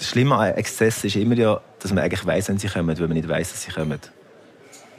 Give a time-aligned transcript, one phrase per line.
[0.00, 3.06] das Schlimme an Exzess ist immer ja, dass man eigentlich weiss, wenn sie kommen, weil
[3.06, 4.00] man nicht weiss, dass sie kommen.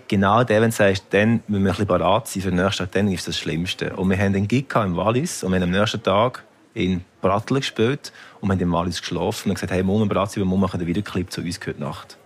[0.08, 2.84] Genau der, wenn du sagst, dann müssen wir ein bisschen parat sein für den nächsten
[2.84, 3.96] Tag, dann ist das Schlimmste.
[3.96, 6.44] Und wir haben einen Gig im Wallis und wir haben am nächsten Tag
[6.76, 10.44] in Brattel gespielt und wir haben im Wallis geschlafen und gesagt, hey, morgen bereit sein,
[10.48, 12.18] wir machen den Videoclip zu uns heute Nacht.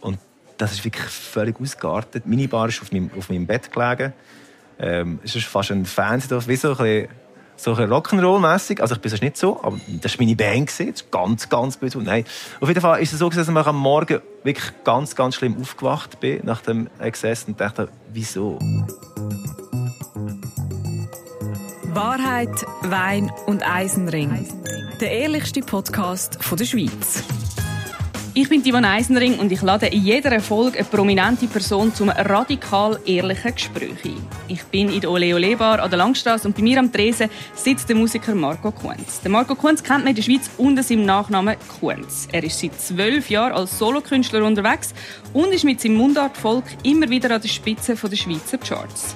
[0.00, 0.18] Und
[0.58, 2.26] das ist wirklich völlig ausgeartet.
[2.26, 4.12] Meine Bar ist auf meinem, auf meinem Bett gelegen.
[4.80, 7.08] Ähm, es ist fast ein Fernsehdorf, wie so ein bisschen
[7.56, 8.80] so Rock'n'Roll-mässig.
[8.80, 10.68] Also ich bin es nicht so, aber das war meine Band.
[10.68, 11.98] Das ist ganz, ganz böse.
[11.98, 12.24] Nein.
[12.60, 16.20] Auf jeden Fall ist es so, dass ich am Morgen wirklich ganz, ganz schlimm aufgewacht
[16.20, 18.58] bin nach dem Exzess und dachte, wieso?
[21.94, 24.48] Wahrheit, Wein und Eisenring.
[25.00, 27.22] Der ehrlichste Podcast der Schweiz.
[28.36, 32.98] Ich bin Ivan Eisenring und ich lade in jeder Folge eine prominente Person zum radikal
[33.06, 34.26] ehrlichen Gespräch ein.
[34.48, 37.30] Ich bin in der Ole Ole Bar an der Langstrasse und bei mir am Tresen
[37.54, 39.20] sitzt der Musiker Marco Kunz.
[39.20, 42.26] Der Marco Kunz kennt man in der Schweiz unter seinem Nachnamen Kunz.
[42.32, 44.94] Er ist seit zwölf Jahren als Solokünstler unterwegs
[45.32, 49.14] und ist mit seinem Mundartvolk immer wieder an der Spitze der Schweizer Charts.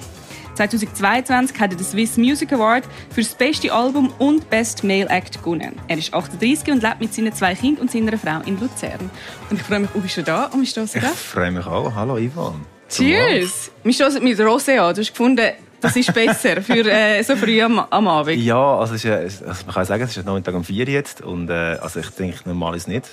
[0.59, 5.41] 2022 hat er den Swiss Music Award für das beste Album und Best Male Act
[5.41, 5.79] gewonnen.
[5.87, 9.09] Er ist 38 und lebt mit seinen zwei Kindern und seiner Frau in Luzern.
[9.49, 10.47] Und ich freue mich, oh, bist du da?
[10.47, 11.95] Und wir stoßen Ich freue mich auch.
[11.95, 12.65] Hallo Ivan.
[12.89, 13.71] Cheers!
[13.83, 14.93] Wir stoßen mit Rosé an.
[14.93, 15.49] Du hast gefunden,
[15.79, 18.35] das ist besser für äh, so früh am, am Abend.
[18.35, 21.77] Ja, also, ist, also man kann sagen, es ist Nachmittag um 4 jetzt und äh,
[21.81, 23.07] also ich denke normalerweise nicht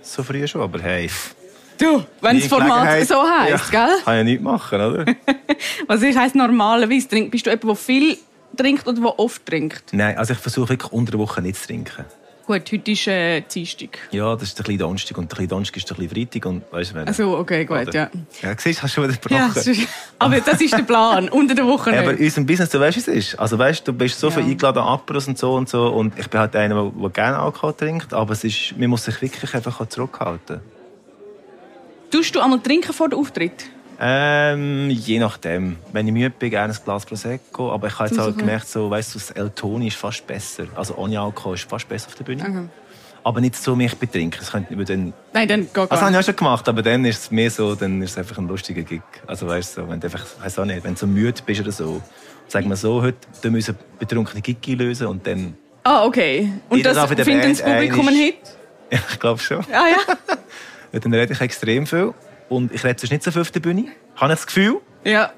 [0.00, 1.10] so früh schon, aber hey...
[1.78, 3.96] Du, wenn das Format so heisst, ja, gell?
[4.04, 5.04] Kann ja nichts machen, oder?
[5.86, 8.16] Was ich heisst normalerweise trink, bist du jemand, der viel
[8.56, 9.84] trinkt oder der oft trinkt?
[9.92, 12.04] Nein, also ich versuche wirklich unter der Woche nicht zu trinken.
[12.46, 13.98] Gut, heute ist äh, Dienstag.
[14.12, 16.62] Ja, das ist der kleine Donnerstag und der kleine Donnerstag ist der kleine Freitag und
[16.70, 18.08] weißt du, Also okay, gut, ja.
[18.40, 19.74] Ja, siehst, hast du schon wieder gebrochen.
[19.74, 19.84] Ja,
[20.20, 22.08] aber das ist der Plan, unter der Woche Ja, nicht.
[22.08, 23.38] aber in unserem Business, du weißt, wie es ist.
[23.40, 24.34] Also weißt, du bist so Ja.
[24.36, 27.10] viel eingeladen an Apros und so und so und ich bin halt einer, der, der
[27.10, 30.60] gerne Alkohol trinkt, aber es ist, man muss sich wirklich einfach zurückhalten.
[32.10, 33.66] Tust du einmal trinken vor dem Auftritt?
[33.98, 35.76] Ähm, je nachdem.
[35.92, 37.72] Wenn ich müde bin, gerne ein Glas Prosecco.
[37.72, 40.26] Aber ich habe jetzt Zum halt gemerkt, so, weißt du, das El Toni ist fast
[40.26, 40.64] besser.
[40.74, 42.68] Also ohne Alkohol ist fast besser auf der Bühne.
[43.24, 44.38] Aber nicht so mich betrinken.
[44.38, 45.12] Das könnte über den.
[45.32, 47.50] Nein, dann geht Das gar habe ich auch schon gemacht, aber dann ist es mehr
[47.50, 49.02] so, dann ist es einfach ein lustiger Gig.
[49.26, 51.60] Also weißt du, so, wenn du einfach, weiß auch nicht, wenn du so müde bist
[51.62, 52.00] oder so,
[52.46, 56.52] sagen wir so, heute dann müssen wir betrunkene Gig einlösen und dann, Ah, okay.
[56.68, 58.34] Und das findet das Publikum ein einmal- Hit?
[58.90, 59.60] ja, ich glaube schon.
[59.72, 59.96] Ah ja?
[61.00, 62.12] Dann rede ich extrem viel
[62.48, 63.86] und ich rede sonst nicht so viel auf der Bühne.
[64.16, 64.80] Habe ich das Gefühl?
[65.04, 65.30] Ja,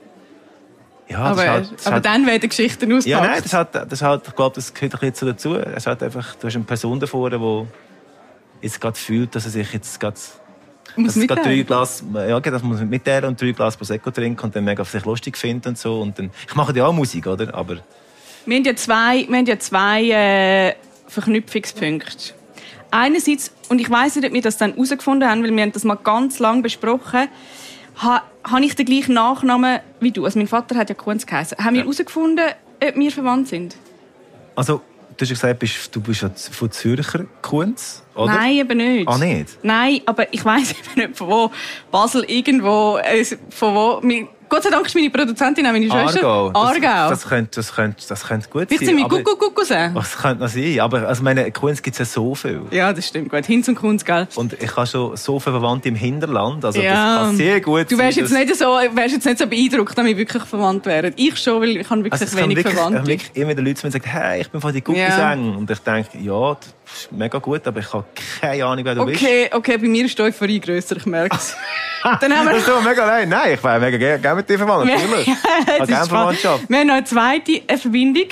[1.08, 3.06] Ja, aber, halt, aber halt, dann werden Geschichten ausgepackt.
[3.06, 5.56] Ja, nein, das halt, das halt, ich glaube, das gehört ein bisschen dazu.
[5.56, 7.66] Es halt einfach, du hast eine Person davor, die
[8.60, 10.16] jetzt gerade fühlt, dass er sich jetzt gerade,
[10.96, 11.62] Muss dass er gerade drei.
[11.62, 15.04] Glas, ja, das muss mit der und drei Glas Prosecco trinken und dann mega sich
[15.04, 16.00] lustig findet und so.
[16.00, 17.54] Und dann, ich mache ja auch Musik, oder?
[17.54, 17.78] Aber
[18.44, 20.74] Wir haben ja zwei, wir haben ja zwei äh,
[21.06, 22.34] Verknüpfungspunkte.
[22.90, 25.84] Einerseits, und ich weiß nicht, ob wir das dann herausgefunden haben, weil wir haben das
[25.84, 27.28] mal ganz lang besprochen,
[28.02, 30.24] ha, habe ich den gleichen Nachnamen wie du.
[30.24, 31.58] Also mein Vater hat ja Kunz geheißen.
[31.58, 31.84] Haben wir Ja.
[31.84, 32.44] herausgefunden,
[32.82, 33.76] ob wir verwandt sind?
[34.56, 34.80] also,
[35.16, 38.32] du hast ja gesagt, du bist ja von Zürcher Kunz, oder?
[38.34, 39.08] Nein, eben nicht.
[39.08, 39.58] Ah, nicht?
[39.62, 41.50] Nein, aber ich weiß eben nicht von wo.
[41.90, 44.00] Basel irgendwo, äh, von wo.
[44.06, 46.26] Mi- Gott sei Dank ist meine Produzentin auch meine Schwester.
[46.26, 46.52] Aargau.
[46.60, 47.10] Aargau.
[47.10, 48.86] Das, das, könnte, das, könnte, das könnte gut Vielleicht sein.
[48.88, 49.94] sind wir aber- Gucku Gucku sein.
[49.94, 50.80] Das könnte noch sein.
[50.80, 52.62] Aber also meine, Kunz gibt es ja so viel.
[52.70, 53.44] Ja, das stimmt gut.
[53.46, 54.26] Hinz und Kunz, gell?
[54.36, 56.64] Und ich habe schon so viele Verwandte im Hinterland.
[56.64, 56.92] Also Ja.
[57.18, 59.96] das kann sehr gut Du wärst sein, jetzt, nicht so, wärst jetzt nicht so beeindruckt,
[59.98, 61.12] dass wir wirklich verwandt wären.
[61.16, 63.06] Ich schon, weil ich habe wirklich Also es kommen wenig wirklich, Verwandte.
[63.06, 65.32] wirklich immer wieder Leute, die sagen, hey, ich bin von die Gucki Ja.
[65.34, 66.56] Und ich denke, ja,
[66.94, 68.04] ist mega gut, aber ich habe
[68.40, 69.22] keine Ahnung, wer du bist.
[69.22, 71.56] Okay, okay, bei mir ist die Euphorie grösser, ich merke es.
[72.20, 72.54] Dann haben wir...
[72.54, 73.28] Das doch mega leid.
[73.28, 75.26] Nein, ich wäre mega gerne mit dir verwandt, natürlich.
[75.66, 76.06] Gerne.
[76.06, 76.68] Verwandtschaft.
[76.68, 78.28] Wir haben noch eine zweite Verbindung.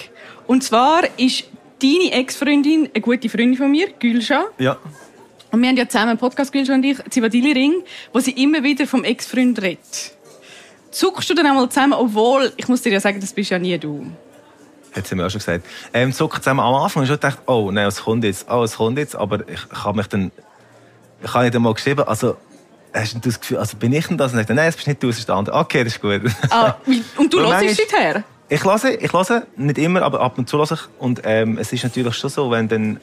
[0.46, 1.44] Und zwar ist
[1.82, 4.44] deine Ex-Freundin eine gute Freundin von mir, Gülscha.
[4.58, 4.76] Ja.
[5.50, 7.74] Und wir haben ja zusammen einen Podcast, Gülscha und ich, Zivadili Ring,
[8.12, 10.12] wo sie immer wieder vom Ex-Freund redet.
[10.90, 13.76] Zuckst du dann einmal zusammen, obwohl, ich muss dir ja sagen, das bist ja nie
[13.78, 14.06] du.
[14.96, 15.64] Hat sie mir auch schon gesagt.
[15.92, 18.46] Ähm, so zusammen am Anfang habe ich schon gedacht, oh nein, was kommt jetzt?
[18.48, 19.14] Oh, was kommt jetzt?
[19.14, 20.32] Aber ich, habe mich dann,
[21.22, 22.36] ich habe nicht einmal geschrieben, also,
[22.94, 24.32] hast du das Gefühl, also bin ich denn das?
[24.32, 25.54] Und ich dachte, nein, das bist nicht du, das ist der andere.
[25.56, 26.22] Okay, das ist gut.
[26.50, 26.76] Ah,
[27.18, 28.24] und du Und hörst manchmal- seither?
[28.48, 30.80] Ich lasse, ich lasse, nicht immer, aber ab und zu lasse ich.
[31.00, 33.00] Und ähm, es ist natürlich schon so, wenn dann...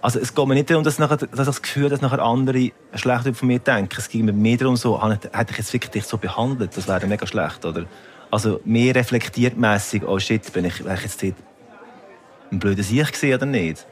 [0.00, 2.70] Also es geht mir nicht darum, dass, nachher, dass ich das Gefühl dass nachher andere
[2.94, 3.94] schlecht über mir denken.
[3.96, 7.06] Es geht mir mehr darum, so, hätte ich jetzt wirklich dich so behandelt, das wäre
[7.06, 7.84] mega schlecht, oder?
[8.30, 13.34] Also mehr reflektiert mässig, oh shit, bin ich, wäre ich jetzt ein blöder Sieg gewesen
[13.34, 13.86] oder nicht?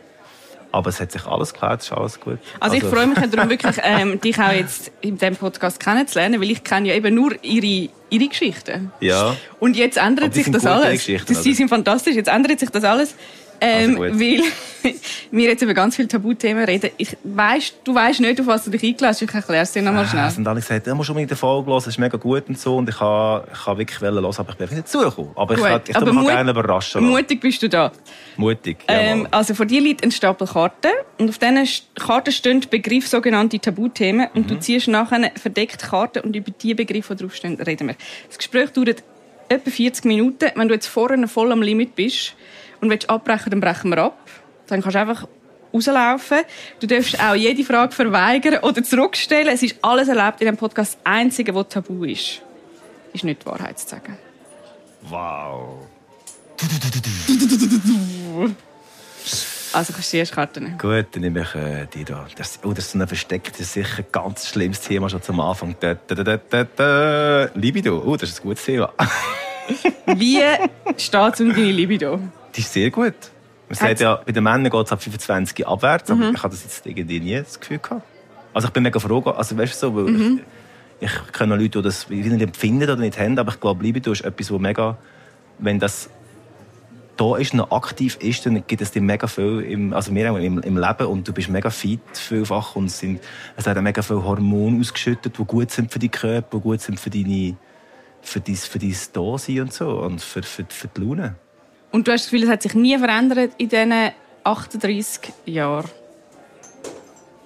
[0.73, 2.39] Aber es hat sich alles geklärt, es ist alles gut.
[2.61, 6.51] Also, ich freue mich darum wirklich, ähm, dich auch jetzt in diesem Podcast kennenzulernen, weil
[6.51, 8.93] ich kenne ja eben nur ihre, ihre Geschichten.
[9.01, 9.37] Ja.
[9.59, 10.99] Und jetzt ändert sich das alles.
[10.99, 11.57] Geschichten, das, die oder?
[11.57, 12.17] sind fantastisch.
[12.17, 13.15] Jetzt ändert sich das alles,
[13.61, 14.41] Ähm, Also weil
[15.33, 16.91] wir jetzt über ganz viele Tabuthemen reden.
[16.97, 19.31] Ich weiss, du weißt nicht, auf was du dich eingelassen hast.
[19.31, 20.27] Ich erkläre es dir nochmal Ah, schnell.
[20.29, 22.59] Es haben alle gesagt, du musst unbedingt den Folge hören, es ist mega gut und
[22.59, 22.77] so.
[22.77, 25.31] Und ich habe ich habe wirklich hören, aber ich bin nicht zugekommen.
[25.35, 27.11] Aber ich, Gut, kann- ich aber mich mut- gerne überraschen lassen.
[27.13, 27.91] Mutig bist du da.
[28.37, 33.09] Mutig, Ähm, also vor dir liegt ein Stapel Karten und auf diesen Karten stehen Begriffe
[33.09, 34.49] sogenannte Tabuthemen und Mhm.
[34.49, 37.97] du ziehst nachher verdeckt Karten und über die Begriffe, die draufstehen, reden wir.
[38.29, 39.03] Das Gespräch dauert
[39.49, 40.51] etwa 40 Minuten.
[40.55, 42.35] Wenn du jetzt vorne voll am Limit bist
[42.87, 44.19] und willst abbrechen, dann brechen wir ab.
[44.67, 45.27] Dann kannst du einfach
[45.73, 46.39] rauslaufen.
[46.81, 49.49] Du darfst auch jede Frage verweigern oder zurückstellen.
[49.49, 50.95] Es ist alles erlaubt in diesem Podcast.
[50.95, 52.43] Das Einzige, was tabu ist,
[53.13, 54.19] ist nicht die Wahrheit zu sagen.
[55.03, 55.87] Wow.
[59.73, 60.79] Also kannst du die erste Karte nehmen.
[60.79, 62.27] Gut, dann nehme ich äh, die da.
[62.37, 65.77] Das, oh, das ist so ein verstecktes, sicher ganz schlimmes Thema schon zum Anfang.
[65.79, 67.51] Da, da, da, da, da.
[67.55, 68.03] Libido.
[68.03, 68.95] Oh, das ist ein gutes Thema.
[70.07, 70.41] Wie
[70.97, 72.21] steht es um deine Libido?
[72.57, 73.15] Die ist sehr gut.
[73.69, 76.63] Man sagt ja, bei den Männern geht es ab 25 abwärts, aber ich habe das
[76.63, 78.03] jetzt irgendwie nie das Gefühl gehabt.
[78.55, 80.41] Also ich bin mega froh, also weißt du so, weil
[81.01, 84.13] ich, ich kenne Leute, die das nicht empfinden oder nicht haben, aber ich glaube, Libido
[84.13, 84.97] ist etwas, wo mega,
[85.59, 86.09] wenn das
[87.17, 90.37] da ist, noch aktiv ist, dann gibt es dir mega viel im, also mir auch
[90.37, 93.21] im, im Leben und du bist mega fit vielfach und es, sind,
[93.57, 97.01] es werden mega viele Hormone ausgeschüttet, die gut sind für deinen Körper, die gut sind
[97.01, 97.57] für deine
[98.23, 101.37] für dein, für dein Dasein und so und für, für, für die Laune.
[101.97, 104.11] Und du hast das Gefühl, es hat sich nie verändert in diesen
[104.45, 105.89] 38 Jahren.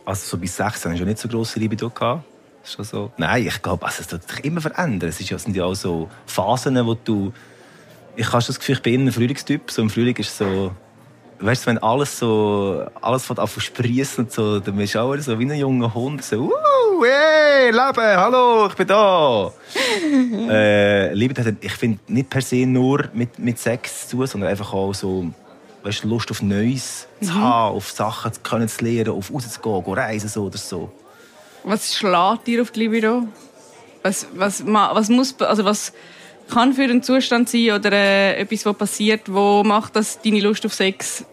[0.05, 2.25] Also so bis 16 hast du ja nicht so grosse Libido gehabt.
[2.65, 3.13] So.
[3.17, 5.09] Nein, ich glaube, also, es wird sich immer verändern.
[5.09, 7.33] Es ist ja- sind ja auch so Phasen, wo du...
[8.17, 9.71] Ich habe das Gefühl, ich bin ein Frühlingstyp.
[9.71, 10.73] So im Frühling ist so...
[11.41, 12.85] Weißt du, wenn alles so...
[13.01, 16.23] Alles an zu sprießen und so, dann bist du auch so wie ein junger Hund.
[16.23, 19.51] So, uh, hey, Leben, hallo, ich bin da.
[20.51, 24.73] äh, Liebe hat, ich finde, nicht per se nur mit, mit Sex zu sondern einfach
[24.73, 25.27] auch so...
[25.83, 29.95] Weißt du, Lust auf Neues zu haben, auf Sachen zu können zu lernen, auf rauszugehen,
[29.95, 30.93] reisen so oder so.
[31.65, 33.23] Was schlägt dir auf die Libido?
[34.03, 35.95] Was, was, was, muss, also was
[36.51, 40.65] kann für einen Zustand sein oder äh, etwas, was passiert, wo macht, dass deine Lust
[40.67, 41.25] auf Sex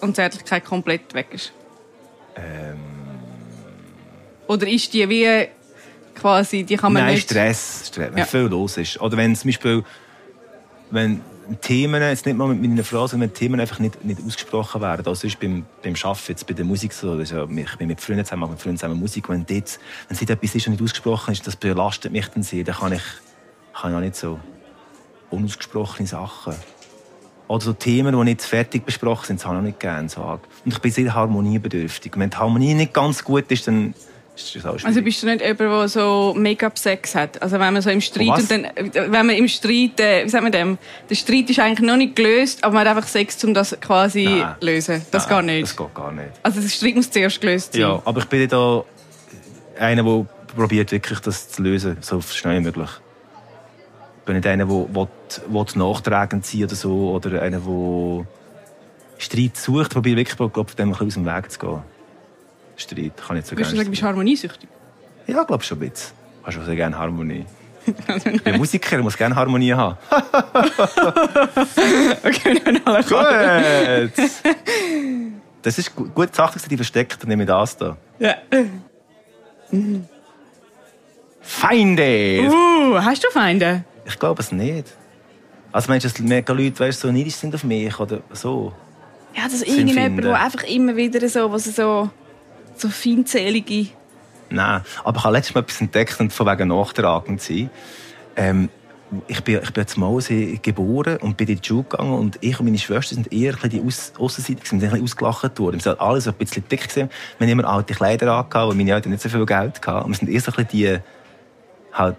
[0.00, 1.52] und Zärtlichkeit komplett weg ist?
[4.46, 5.46] Oder ist die wie
[6.14, 7.30] quasi, die kann man Nein, nicht...
[7.30, 8.24] Stress, Stress wenn Ja.
[8.24, 9.00] viel los ist.
[9.00, 9.84] Oder wenn zum Beispiel,
[10.90, 11.20] wenn
[11.60, 15.06] Themen, jetzt nicht mal mit meiner Frau, sondern wenn Themen einfach nicht, nicht ausgesprochen werden.
[15.06, 17.88] Also sonst beim, beim Arbeiten, jetzt bei der Musik so, das ist ja, ich bin
[17.88, 19.78] mit Freunden zusammen, mache mit Freunden zusammen Musik, wenn dort,
[20.08, 22.92] wenn es etwas ist und nicht ausgesprochen ist, das belastet mich dann sehr, dann kann
[22.92, 23.02] ich,
[23.74, 24.38] ich auch nicht so
[25.30, 26.54] unausgesprochene Sachen.
[27.48, 30.42] Oder so Themen, die nicht fertig besprochen sind, das habe ich nicht gerne sagen.
[30.64, 32.12] Und ich bin sehr harmoniebedürftig.
[32.14, 33.92] Wenn die Harmonie nicht ganz gut ist, dann
[34.36, 34.86] ist das auch schwierig.
[34.86, 37.42] Also bist du nicht jemand, der so Make-up-Sex hat?
[37.42, 38.42] Also wenn man so im Streit was?
[38.42, 40.78] und dann, wenn man im Streit, äh, wie sagt man dem?
[41.08, 44.24] Der Streit ist eigentlich noch nicht gelöst, aber man hat einfach Sex, um das quasi
[44.24, 44.54] Nein.
[44.60, 45.02] zu lösen.
[45.10, 45.62] Das Nein, geht nicht.
[45.64, 46.28] Das geht gar nicht.
[46.42, 47.82] Also der Streit muss zuerst gelöst sein.
[47.82, 48.84] Ja, aber ich bin da
[49.78, 52.90] einer, der probiert wirklich das zu lösen, so schnell wie möglich.
[54.20, 55.08] Ich bin nicht einer, der
[55.74, 58.26] nachtragend sein oder so, oder einer, der
[59.18, 59.86] Streit sucht.
[59.88, 61.82] Ich probiere wirklich, glaub, dem ein bisschen aus dem Weg zu gehen.
[62.76, 63.84] Streit kann ich nicht so Würdest du sagen, gerne.
[63.84, 64.68] du bist harmoniesüchtig?
[65.26, 66.12] Ja, ich glaube schon ein bisschen.
[66.40, 67.44] Ich habe schon sehr gerne Harmonie.
[68.32, 69.96] Ich bin Musiker, ich muss gerne Harmonie haben.
[72.22, 74.12] Okay, haben alle Gut!
[75.62, 77.96] Das ist gu- gute Sache, die versteckt, dann nehme ich das da.
[78.18, 78.34] Ja.
[81.40, 82.48] Feinde!
[82.50, 83.84] Uh, hast du Feinde?
[84.10, 84.86] Ich glaube es nicht.
[85.72, 88.72] Also meinst du, dass mega Leute weißt, so neidisch sind auf mich oder so?
[89.36, 92.10] Ja, das ist irgendjemand, der einfach immer wieder so, was so,
[92.76, 93.88] so feinzählige...
[94.50, 94.80] Nein.
[95.04, 97.70] Aber ich habe letztes Mal etwas entdeckt und von wegen nachtragend sein.
[98.34, 98.68] Ähm,
[99.28, 102.58] ich bin, ich bin jetzt Mose geboren und bin in die Schule gegangen und ich
[102.58, 105.76] und meine Schwester sind eher die Aus Aussenseiter sind ein bisschen ausgelacht worden.
[105.76, 107.10] Wir sind alle so ein bisschen dick gewesen.
[107.38, 110.04] Wir haben immer alte Kleider angehabt, weil meine Eltern nicht so viel Geld hatten.
[110.04, 110.98] Und wir sind eher so ein bisschen die,
[111.92, 112.16] halt,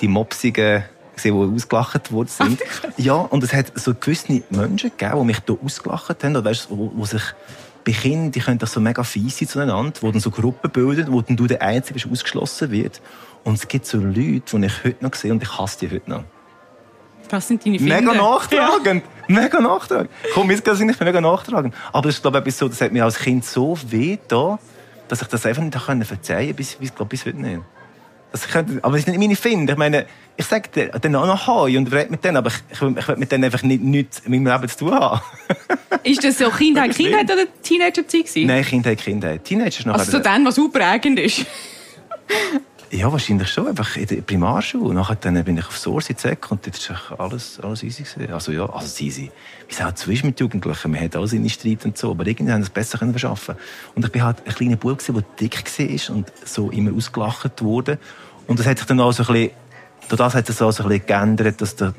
[0.00, 0.84] die Mopsigen,
[1.22, 2.60] gewesen, die ausgelacht worden sind.
[2.96, 6.68] ja, und es hat so gewisse Menschen gegeben, die mich hier ausgelacht haben, oder weißt,
[6.70, 7.22] wo, wo sich
[7.84, 11.12] bei Kindern, die können doch so mega fies sein zueinander, wo dann so Gruppen bilden,
[11.12, 13.00] wo dann du der Einzige bist, der ausgeschlossen wird.
[13.44, 16.10] Und es gibt so Leute, die ich heute noch sehe und ich hasse die heute
[16.10, 16.24] noch.
[17.28, 17.94] Das sind deine Feinde.
[17.94, 19.04] Mega nachtragend!
[19.28, 20.10] Mega nachtragend!
[20.34, 21.74] Komm, jetzt sind ich mega nachtragend.
[21.92, 24.58] Aber das ist, glaube ich, so, das hat mir als Kind so weh da,
[25.08, 27.60] dass ich das einfach nicht verzeihen konnte, bis, bis, glaub, bis heute nicht.
[28.32, 29.72] Das könnte, aber das sind nicht meine Finde.
[29.72, 30.06] Ich meine,
[30.36, 32.94] ich sage dir, dann auch noch Hoi und rede mit denen, aber ich, ich, will-
[32.98, 35.20] ich will mit denen einfach nicht, nichts in meinem Leben zu tun haben.
[36.04, 38.30] Ist das so Kindheit, Kindheit oder Teenager-Zeit?
[38.46, 39.44] Nein, Kindheit, Kindheit.
[39.44, 41.44] Teenager ist noch Also so dann, was super prägend ist.
[42.92, 43.68] Ja, wahrscheinlich schon.
[43.68, 44.92] Einfach in der Primarschule.
[44.92, 48.02] Nachher dann bin ich auf Source Zeck und dort war alles, alles easy.
[48.02, 48.32] Gewesen.
[48.32, 49.30] Also ja, also easy.
[49.68, 50.90] Wie es halt so ist mit Jugendlichen.
[50.90, 52.10] Man hat alle seine Streit und so.
[52.10, 53.54] Aber irgendwie haben sie es besser können verschaffen
[53.94, 57.98] Und ich bin halt ein kleiner Bub, der dick war und so immer ausgelacht wurde.
[58.48, 59.50] Und das hat sich dann auch so ein bisschen,
[60.08, 61.94] durch das hat es auch so ein bisschen geändert, dass du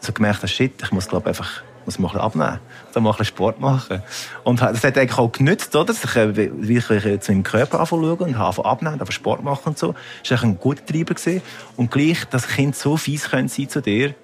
[0.00, 2.58] so gemerkt hast, shit, ich muss glaube einfach muss man abnehmen.
[2.92, 4.02] Dann mal Sport machen.
[4.44, 5.86] Und das hat eigentlich auch genützt, oder?
[5.86, 9.78] Dass ich äh, wirklich zu meinem Körper anfangen und anfangen abnehmen, aber Sport machen und
[9.78, 9.94] so.
[10.22, 11.14] Das war ein guter Treiber.
[11.14, 11.42] Gewesen.
[11.76, 14.14] Und gleich, dass Kind so fies können sein zu dir,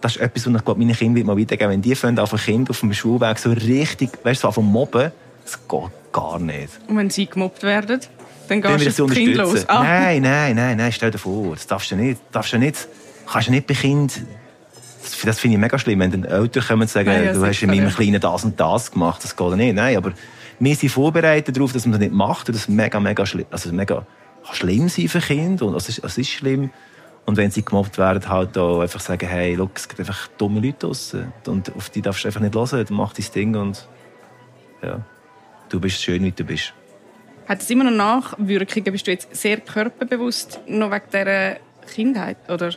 [0.00, 2.40] das ist etwas, was ich glaube, meine Kinder mal weitergeben Wenn die fangen, auf ein
[2.40, 5.12] Kind auf dem Schulweg so richtig, weißt du, so mobben,
[5.44, 6.80] das geht gar nicht.
[6.88, 8.00] Und wenn sie gemobbt werden?
[8.48, 9.68] Dann gehst du das Kind los.
[9.68, 9.82] Ah.
[9.82, 11.54] Nein, nein, nein, nein, stell dir vor.
[11.54, 12.20] Das darfst du nicht.
[12.32, 12.88] Darfst du nicht.
[13.30, 14.20] Kannst du nicht bei Kind
[15.24, 17.70] das finde ich mega schlimm, wenn dann Eltern kommen und sagen, ja, du hast in
[17.70, 17.90] meinem.
[17.90, 19.74] Kleinen das und das gemacht, das geht nicht.
[19.74, 20.12] Nein, aber
[20.58, 23.46] wir sind vorbereitet darauf, dass man das nicht macht und das ist mega, mega schlimm,
[23.50, 24.06] also mega
[24.52, 26.70] schlimm sein für Kinder und es ist, es ist schlimm.
[27.24, 30.60] Und wenn sie gemobbt werden, halt auch einfach sagen, hey, look, es gibt einfach dumme
[30.60, 33.86] Leute draussen und auf die darfst du einfach nicht hören, dann mach dein Ding und
[34.82, 35.00] ja,
[35.68, 36.74] du bist schön, wie du bist.
[37.48, 38.92] Hat es immer noch Nachwirkungen?
[38.92, 41.56] Bist du jetzt sehr körperbewusst, noch wegen dieser
[41.92, 42.70] Kindheit, oder?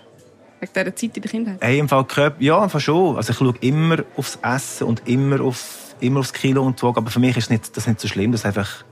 [0.60, 1.58] Wegen dieser Zeit in der Kindheit?
[1.62, 3.18] Hey, im Fall Körper, ja, im Fall schon.
[3.18, 6.98] Also ich schaue immer aufs Essen und immer, auf, immer aufs Kilo und Waage.
[6.98, 8.32] Aber für mich ist nicht, das nicht so schlimm.
[8.32, 8.86] Das einfach,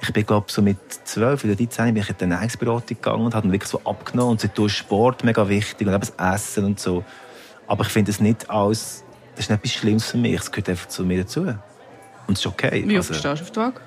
[0.00, 3.34] ich bin, glaube so mit 12 oder 13 bin ich in die Ernährungsberatung gegangen und
[3.34, 4.32] habe wirklich so abgenommen.
[4.32, 7.04] Und seitdem ist Sport mega wichtig und eben das Essen und so.
[7.66, 10.40] Aber ich finde es nicht als, das ist nicht etwas Schlimmes für mich.
[10.40, 11.42] Es gehört einfach zu mir dazu.
[11.42, 12.84] Und es ist okay.
[12.86, 13.80] Wie oft also, stehst du auf die Waage?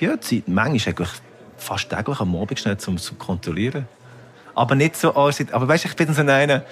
[0.00, 1.10] Ja, Zeit, manchmal eigentlich
[1.56, 3.86] fast täglich am Abend schnell, um zu kontrollieren.
[4.54, 6.62] Aber nicht so, aber weißt du, ich bin so einer,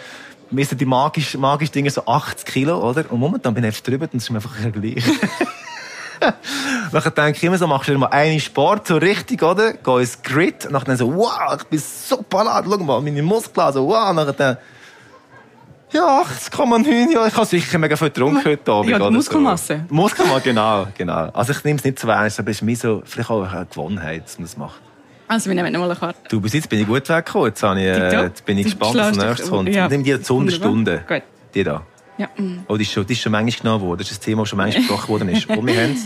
[0.50, 3.04] mir sind die magischen magische Dinge so 80 Kilo, oder?
[3.10, 5.04] Und momentan bin ich einfach drüber und das ist mir einfach gleich.
[6.92, 9.72] dann denke ich immer so, machst du mal einen Sport so richtig, oder?
[9.74, 10.66] Geh ins Grid.
[10.66, 14.10] Und dann so, wow, ich bin so parat, schau mal, meine Muskeln, so, wow.
[14.10, 14.58] Und dann,
[15.92, 18.90] ja, 80,9, ja, ich habe sicher mega viel getrunken heute Abend.
[18.90, 19.86] Ja, die Muskelmasse.
[19.88, 19.94] So.
[19.94, 21.30] Muskelmasse, genau, genau.
[21.32, 23.66] Also ich nehme es nicht zu ernst, aber es ist mir so, vielleicht auch eine
[23.66, 24.80] Gewohnheit, dass man das macht.
[25.30, 26.18] Also wir nehmen nochmal eine Karte.
[26.28, 27.46] Du, bis jetzt bin ich gut weggekommen.
[27.46, 29.72] Jetzt, ich, äh, jetzt bin ich gespannt, was nächstes kommt.
[29.72, 29.88] Ja.
[29.88, 31.04] Nimm dir die Unterstunde.
[31.06, 31.22] Gut.
[31.54, 31.86] Die da.
[32.18, 32.28] Ja.
[32.66, 33.98] Oh, die ist schon, die ist schon manchmal genommen worden.
[34.00, 35.48] Das ist ein Thema, das schon manchmal gesprochen worden ist.
[35.48, 35.96] Und wir haben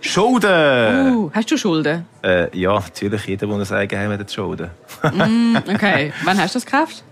[0.00, 1.14] Schulden!
[1.14, 2.06] Uh, hast du Schulden?
[2.22, 3.26] Äh, ja, natürlich.
[3.26, 4.70] Jeder, der ein Eigenheim hat, hat Schulden.
[5.02, 6.14] mm, okay.
[6.24, 7.04] Wann hast du das gekauft?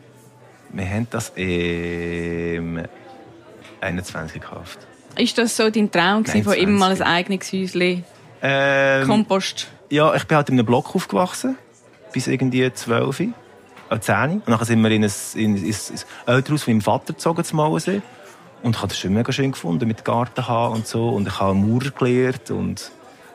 [0.71, 2.81] Wir haben das im
[3.83, 4.79] 21 gekauft.
[5.19, 8.05] Ist das so dein Traum gewesen, von immer mal ein eigenes Häuschen?
[8.43, 9.69] Ähm, Kompost?
[9.89, 11.57] Ja, ich bin halt in einem Block aufgewachsen.
[12.13, 13.31] Bis irgendwie 12, äh,
[14.01, 14.43] 10.
[14.45, 15.75] Und dann sind wir in ein, in, in, in
[16.27, 18.03] Elternhaus von meinem Vater gezogen, zum Mauensee.
[18.63, 21.09] Und ich habe das schon mega schön gefunden, mit Garten haben und so.
[21.11, 22.91] Und ich habe Maurer gelernt und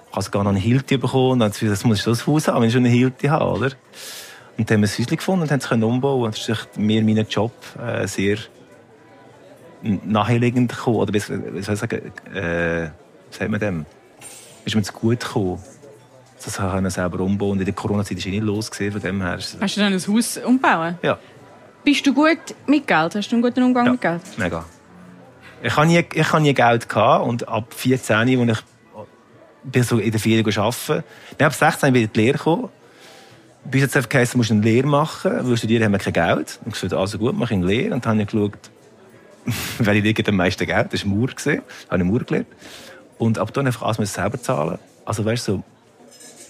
[0.09, 1.33] ich habe sogar noch eine Hilti bekommen.
[1.33, 3.45] Und dann habe das muss ich das Haus haben, wenn ich schon eine Hilti habe,
[3.45, 3.71] oder?
[4.57, 7.03] Und dann haben wir ein Häuschen gefunden und haben es umbauen Und das ist mir
[7.03, 8.37] mein Job äh, sehr
[9.83, 10.97] naheliegend gekommen.
[10.97, 12.89] Oder wie soll ich sagen, äh,
[13.29, 13.85] was sagt man dem?
[14.67, 15.63] Ist mir zu gut gekommen
[16.43, 17.59] das können selber umbauen.
[17.59, 19.37] In der Corona-Zeit ist es nicht los von dem her.
[19.37, 20.97] Hast du dann ein Haus umbauen?
[21.01, 21.17] Ja.
[21.83, 23.15] Bist du gut mit Geld?
[23.15, 24.21] Hast du einen guten Umgang ja, mit Geld?
[24.37, 24.65] mega.
[25.63, 28.15] Ich habe nie, ich habe nie Geld gehabt und ab 14,
[28.49, 28.63] als ich
[29.63, 31.03] bin so in der Ferien arbeiten,
[31.37, 32.69] dann ab 16 bin ich in die Lehre gekommen.
[33.65, 36.59] Bis jetzt einfach geheißen, du musst eine Lehre machen, weil studieren haben wir kein Geld.
[36.63, 37.95] Und ich gesagt, also gut, mache ich eine Lehre.
[37.95, 38.69] Und dann habe ich geschaut,
[39.79, 40.93] welche Lehre am meisten Geld.
[40.93, 41.27] Das war Mauer.
[41.27, 41.51] Da
[41.89, 42.47] habe ich Mauer gelernt.
[43.17, 44.79] Und ab dann einfach alles selber zahlen.
[45.05, 45.63] Also weißt du, so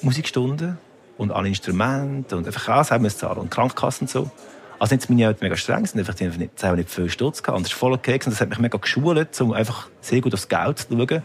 [0.02, 0.78] Musikstunden
[1.18, 4.32] und alle Instrumente und einfach alles wir zahlen und Krankenkassen und so.
[4.80, 7.42] Also nicht meine Eltern mega streng sind, einfach die haben nicht, selber nicht viel Stutz
[7.42, 7.58] gehabt.
[7.58, 10.34] Und das ist voll okay und das hat mich mega geschult, um einfach sehr gut
[10.34, 11.24] aufs Geld zu schauen.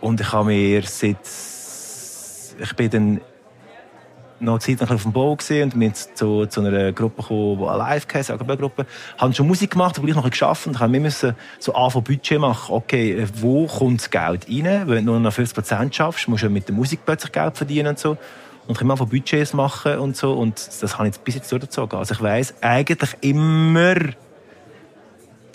[0.00, 1.18] Und ich habe mir seit,
[2.58, 3.20] ich bin dann
[4.42, 8.06] noch Zeit auf dem Bau gesehen und bin zu, zu einer Gruppe gekommen, die live
[8.12, 8.86] heisst, eine Gruppe.
[9.18, 12.38] Haben schon Musik gemacht, aber gleich noch geschafft und haben wir müssen so anfangen Budget
[12.38, 12.74] machen.
[12.74, 14.82] Okay, wo kommt das Geld rein?
[14.86, 17.88] Wenn du nur noch 50 Prozent schaffst, musst du mit der Musik plötzlich Geld verdienen
[17.88, 18.16] und so.
[18.66, 20.34] Und ich von Budgets machen und so.
[20.34, 21.98] Und das habe ich bis jetzt durchgezogen.
[21.98, 23.96] Also ich weiss eigentlich immer,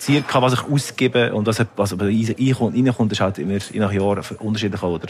[0.00, 4.20] circa, was ich ausgebe und was, was reinkommt, reinkommt, ist halt immer je nach Jahr
[4.40, 5.08] unterschiedlich, oder?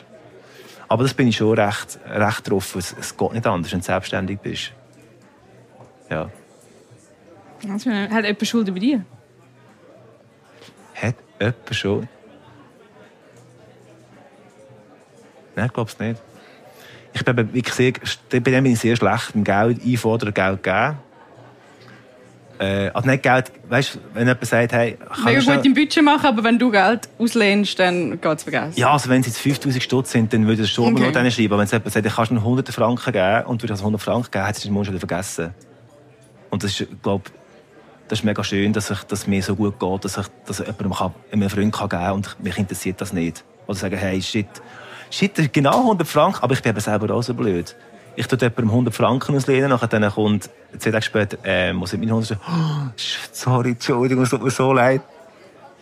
[0.88, 2.74] Aber das bin ich schon recht, recht drauf.
[2.74, 4.72] Es, es geht nicht anders, wenn du selbstständig bist.
[6.10, 6.30] Ja.
[7.70, 9.04] Also, hat jemand Schulden bei dir?
[10.94, 12.08] Hat jemand schon?
[15.54, 16.22] Nein, ich glaube es nicht.
[17.12, 17.92] Ich bin, ich sehe,
[18.30, 20.98] bei dem bin ich sehr schlecht im Geld einfordern, Geld geben.
[22.58, 26.02] Äh, also nicht Geld, weißt wenn jemand sagt, hey, kann Mega ich gut im Budget
[26.02, 28.74] machen, aber wenn du Geld auslehnst, dann geht's vergessen.
[28.76, 31.12] Ja, also wenn es jetzt 5000 Stutz sind, dann würde ich schon Okay.
[31.12, 31.52] noch schreiben.
[31.52, 34.00] Aber wenn es jemand sagt, ich kannst mir 100 Franken geben und würde das 100
[34.02, 35.54] Franken geben, hat es den Monat wieder vergessen.
[36.50, 37.30] Und das ist, glaube
[38.08, 40.58] das ist mega schön, dass, ich, dass es mir so gut geht, dass ich dass
[40.58, 43.44] jemandem kann, einem Freund kann geben kann und mich interessiert das nicht.
[43.66, 44.46] Oder sagen, hey, shit,
[45.10, 47.76] shit, das genau 100 Franken, aber ich bin eben selber auch so blöd.
[48.18, 52.00] Ich tue jemandem 100 Franken auslehnen, nachher dann kommt, zwei Tage später, äh, muss ich
[52.00, 52.90] meine 100 sagen, oh,
[53.30, 55.02] sorry, Entschuldigung, es tut mir so leid.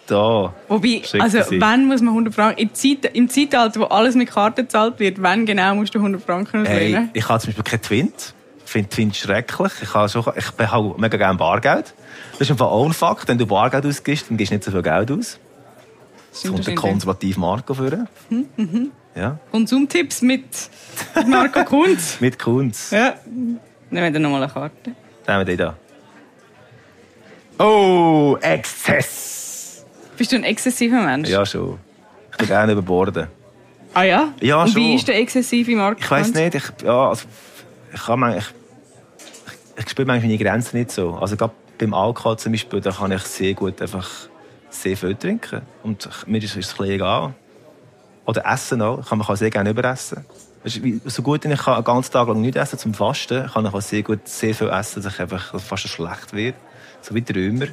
[0.07, 0.53] Da.
[0.69, 4.67] Wobei, also wann muss man 100 Franken, im, Zeit, im Zeitalter, wo alles mit Karten
[4.67, 7.11] gezahlt wird, wann genau musst du 100 Franken Hey, auslehnen?
[7.15, 8.35] ich habe zum Beispiel keinen Twint.
[8.67, 9.73] Ich finde Twint schrecklich.
[9.81, 11.95] Ich, habe schon, ich behalte mega gerne Bargeld.
[12.33, 13.29] Das ist einfach auch ein Fakt.
[13.29, 15.39] Wenn du Bargeld ausgibst, dann gibst du nicht so viel Geld aus.
[16.35, 18.07] Stimmt kommt der konservative Marco führen.
[19.17, 20.45] Ja, Konsumtipps mit
[21.15, 22.21] mit Marco Kunz.
[22.21, 22.91] mit Kunz.
[22.91, 23.15] ja.
[23.91, 24.93] Nehmen wir nochmal eine Karte.
[25.25, 25.77] Dann haben wir den da.
[27.65, 29.85] Oh, Exzess!
[30.17, 31.29] Bist du ein exzessiver Mensch?
[31.29, 31.79] Ja, schon.
[32.33, 33.29] Ich bin gerne überborden.
[33.95, 34.35] Ah ja?
[34.41, 34.83] Ja, Und schon.
[34.83, 37.27] wie ist der exzessive Marco Ich weiß nicht, ich, ja, also,
[37.95, 38.45] ich, kann man, ich,
[39.79, 41.15] ich, ich spüre manchmal meine Grenzen nicht so.
[41.15, 44.09] Also gerade beim Alkohol zum Beispiel, da kann ich sehr gut einfach
[44.69, 45.63] sehr viel trinken.
[45.83, 47.35] Und mir ist ist es ein bisschen egal.
[48.27, 49.07] Oder essen auch.
[49.09, 50.25] Kann man kann sehr gerne überessen.
[51.05, 53.81] So gut ich kann einen ganzen Tag lang nicht essen zum Fasten, kann ich auch
[53.81, 56.57] sehr gut sehr viel essen, dass ich einfach fast schlecht wird.
[57.03, 57.67] So wie Träumer.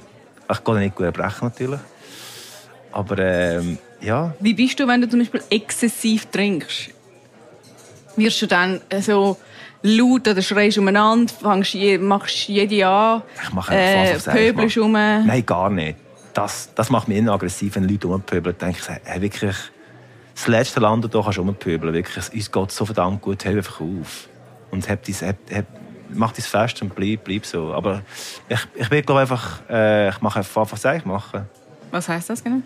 [0.51, 1.79] Ich kann nicht gut erbrechen natürlich.
[2.91, 6.89] Aber ähm, ja, Wie bist du, wenn du zum Beispiel exzessiv trinkst?
[8.15, 9.38] Wirst du dann äh, so
[9.81, 14.86] laut oder schreist umeinander, fängst je, machst jede an, Ich mache einfach äh, pöbelst mache.
[14.86, 14.91] um?
[14.91, 15.98] Nein, gar nicht.
[16.36, 18.55] Das, das macht mich immer aggressiv, wenn Leute rumpöbeln.
[18.60, 19.55] Dann denke ich, hey, wirklich,
[20.35, 21.93] das letzte Land, da kannst du rumpöbeln.
[21.93, 24.27] Wirklich, uns geht so verdammt gut, hör einfach auf.
[24.71, 25.65] Und hab dies, hab, hab,
[26.09, 27.73] mach dein Fest und bleib, bleib so.
[27.73, 28.01] Aber
[28.49, 31.45] ich, ich will, glaube einfach, äh, ich mache einfach, was ich mache.
[31.91, 32.61] Was heisst das genau?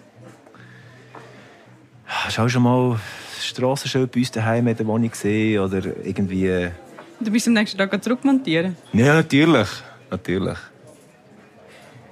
[2.38, 2.97] Auch schon mal
[3.36, 5.59] das Strassenschild bei uns daheim in der Wohnung gesehen?
[5.59, 6.47] Oder irgendwie...
[6.47, 6.71] äh,
[7.19, 8.77] Du bist am nächsten Tag zurückmontieren.
[8.93, 9.67] Ja, natürlich.
[10.09, 10.57] Natürlich.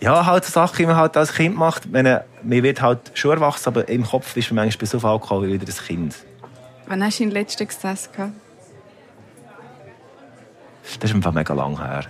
[0.02, 1.92] Ja, halt so Sachen, die man halt als Kind macht.
[1.92, 2.24] Wenn man
[2.64, 5.66] wird halt schon erwachsen, aber im Kopf ist man manchmal so viel Alkohol wie wieder
[5.66, 6.16] ein Kind.
[6.88, 8.34] Wann hast du deinen letzten Exzess gehabt?
[11.00, 12.06] Das ist einfach mega lang her.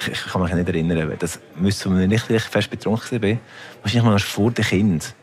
[0.00, 1.08] Ich, ich kann mich nicht erinnern.
[1.08, 3.38] weil Das müsste, ich nicht richtig fest betrunken war.
[3.82, 5.14] Wahrscheinlich mal vor dem Kind.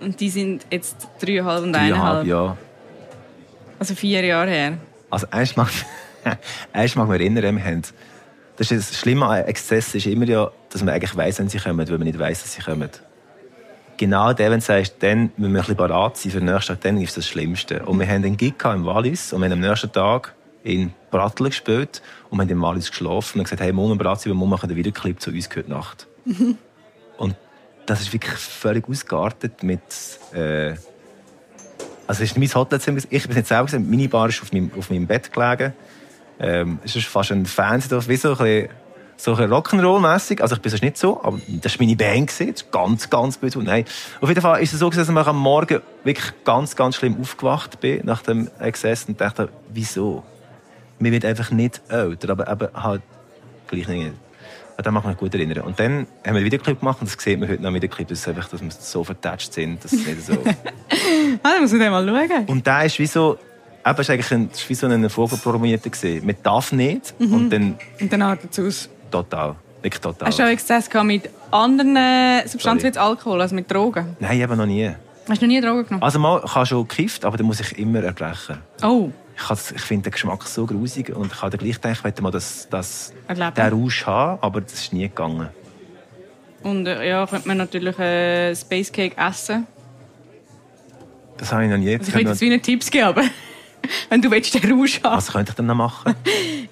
[0.00, 2.26] Und die sind jetzt dreieinhalb und Dreieinhalb, eineinhalb.
[2.26, 2.56] ja.
[3.78, 4.78] Also vier Jahre her.
[5.10, 5.68] Also eins mag,
[6.72, 7.82] eins mag mich erinnern, wir haben,
[8.56, 11.58] das, ist das Schlimme an Exzess ist immer ja, dass man eigentlich weiss, wenn sie
[11.58, 12.90] kommen, weil man nicht weiss, dass sie kommen.
[13.98, 16.72] Genau der, wenn du sagst, dann müssen wir ein bisschen parat sein für den nächsten
[16.72, 17.84] Tag, dann ist das Schlimmste.
[17.84, 20.92] Und wir haben einen Gig gehabt im Wallis und wir haben am nächsten Tag in
[21.10, 24.38] Brattel gespielt und wir haben im Wallis geschlafen und gesagt, hey, morgen parat sein, weil
[24.38, 26.06] morgen machen wir den Videoclip zu uns heute Nacht.
[27.18, 27.36] und
[27.86, 29.82] das ist wirklich völlig ausgeartet mit,
[30.32, 30.74] äh,
[32.06, 32.98] also es ist mein Hotelzimmer.
[33.10, 33.88] Ich bin nicht selber gesehen.
[33.88, 35.74] Meine Bar ist auf meinem, auf meinem Bett gelegen.
[36.40, 38.68] Ähm, es ist fast ein Fernseher, wie so ein bisschen,
[39.22, 40.40] so Rock'n'Roll-mässig.
[40.42, 42.28] Also ich bin sonst nicht so, aber das war meine Band.
[42.28, 42.52] gewesen.
[42.52, 43.60] Das ist ganz, ganz böse.
[43.60, 43.84] Nein.
[44.20, 47.16] Auf jeden Fall ist es so, gewesen, dass ich am Morgen wirklich ganz, ganz schlimm
[47.20, 50.24] aufgewacht bin nach dem Exzess und dachte, wieso?
[50.98, 53.02] Mir wird einfach nicht älter, aber eben halt
[53.68, 54.12] gleich nicht.
[54.76, 55.60] An das mag ich mich gut erinnern.
[55.60, 58.08] Und dann haben wir einen Videoclip gemacht und das sieht man heute noch im Videoclip,
[58.08, 60.32] dass, einfach, dass wir so vertatscht sind, dass es nicht so...
[61.42, 62.46] Ah, dann muss den mal schauen.
[62.46, 63.38] Und der ist wie so,
[63.86, 66.26] eben, ist eigentlich ein, ist wie so ein Vorprogrammierter gesehen.
[66.26, 68.91] Man darf nicht und dann Und dann artet es aus.
[69.12, 69.56] Total.
[69.82, 70.28] Wirklich total.
[70.28, 74.16] Hast du auch Exzess mit anderen äh, Substanzen wie Alkohol, also mit Drogen?
[74.20, 74.90] Nein, eben noch nie.
[75.28, 76.02] Hast du noch nie Drogen genommen?
[76.02, 78.58] Also mal, ich habe schon gekifft, aber dann muss ich immer erbrechen.
[78.82, 82.22] Oh, Ich, ich finde den Geschmack so grusig und ich habe gleich gedacht, ich möchte
[82.22, 83.54] mal das, das, Erleben.
[83.54, 85.48] den Rausch haben, aber das ist nie gegangen.
[86.62, 89.66] und äh, ja, könnte man natürlich äh, Space Cake essen.
[91.38, 91.96] Das habe ich noch nie.
[91.96, 93.22] Also ich will jetzt wie einen Tipps geben, aber
[94.10, 95.16] wenn du willst, den Rausch haben.
[95.16, 96.14] Was könnte ich denn noch machen?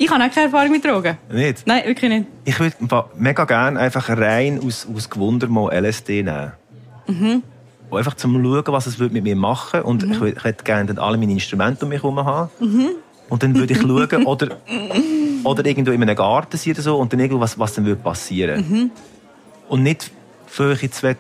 [0.03, 1.19] Ich habe auch keine Erfahrung mit Drogen.
[1.31, 1.67] nicht?
[1.67, 2.27] Nein, wirklich nicht.
[2.47, 2.75] Ich würde
[3.17, 6.53] mega gerne einfach rein aus, aus Gewunder mal LSD nehmen.
[7.07, 7.43] Mhm.
[7.91, 10.65] Und einfach zum Schauen, was es würde mit mir machen Und ich, würd- ich hätte
[10.65, 12.49] gerne dann alle meine Instrumente um mich herum haben.
[12.61, 12.89] Mhm.
[13.29, 14.57] Und dann würde ich schauen, oder,
[15.45, 18.65] oder irgendwo in einem Garten oder so, und dann irgendwo, was, was dann würde passieren.
[18.69, 18.91] Mhm.
[19.69, 20.11] Und nicht,
[20.47, 21.17] für ich jetzt will,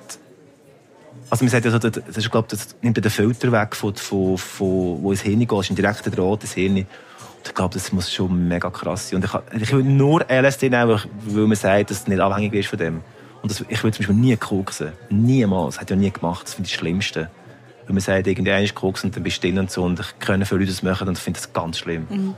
[1.31, 4.37] also man sagt ja so, das, ist, glaub, das nimmt den Filter weg, von, von,
[4.37, 6.77] von, wo ins Hirn geht, das ist ein direkter Draht ins Hirn.
[6.77, 6.87] Und
[7.47, 9.23] ich glaube, das muss schon mega krass sein.
[9.23, 12.69] Und ich, ich will nur LSD nehmen, weil, man sagt, dass es nicht abhängig ist
[12.69, 13.01] von dem.
[13.43, 14.93] Und das, ich will zum Beispiel nie koksen.
[15.09, 15.77] Niemals.
[15.77, 16.45] Das hat ja nie gemacht.
[16.45, 17.31] Das finde ich das Schlimmste.
[17.87, 19.85] Wenn man sagt, irgendwie einer ist koksen und dann bist du drin und so.
[19.85, 22.35] Und ich kenne viele Leute das machen und ich finde das ganz schlimm.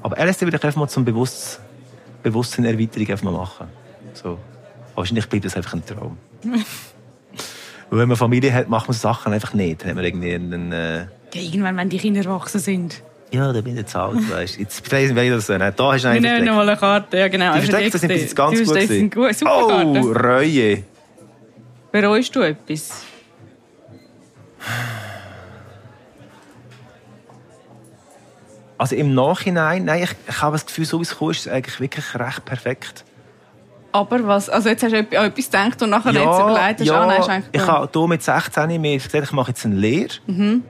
[0.00, 1.60] Aber LSD will ich einfach mal zum Bewusst
[2.22, 3.66] Bewusstseinerweiterung einfach mal machen.
[4.14, 4.38] So.
[4.94, 6.16] Wahrscheinlich bleibt das einfach ein Traum.
[7.90, 9.82] Und wenn man Familie hat, macht man Sachen einfach nicht.
[9.82, 10.98] Dann hat man irgendwie einen, äh
[11.34, 13.02] ja, irgendwann, wenn die Kinder erwachsen sind.
[13.32, 14.58] Ja, da bin ich jetzt alt, weißt.
[14.58, 15.78] Jetzt weiss ich das so nicht.
[15.78, 17.54] Da hast du einen Wir nehmen mal eine Karte, ja genau.
[17.54, 19.10] Die Versteckten sind bis jetzt ganz gut gewesen.
[19.10, 19.34] Gut.
[19.34, 20.20] Super oh, Karte.
[20.20, 20.84] Reue.
[21.92, 23.04] Bereust du etwas?
[28.78, 31.48] Also im Nachhinein, nein, ich, ich habe das Gefühl, so wie es kommt, ist es
[31.48, 33.04] eigentlich wirklich recht perfekt.
[33.92, 34.50] Aber was?
[34.50, 37.44] Also jetzt hast du an etwas gedacht und nachher ja, jetzt überlegt, ja, ah, nein,
[37.50, 40.64] ich habe hier mit 16 mir gesagt, ich mache jetzt eine Lehre, mhm.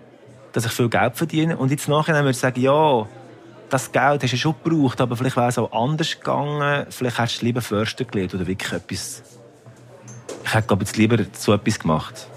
[0.52, 1.56] dass ich viel Geld verdiene.
[1.56, 3.06] Und jetzt nachher würde ich sagen, ja,
[3.68, 6.86] das Geld hast du schon gebraucht, aber vielleicht wäre es auch anders gegangen.
[6.90, 9.22] Vielleicht hättest du lieber Förster gelehrt oder wirklich etwas...
[10.44, 12.28] Ich hätte, glaube ich, lieber so etwas gemacht.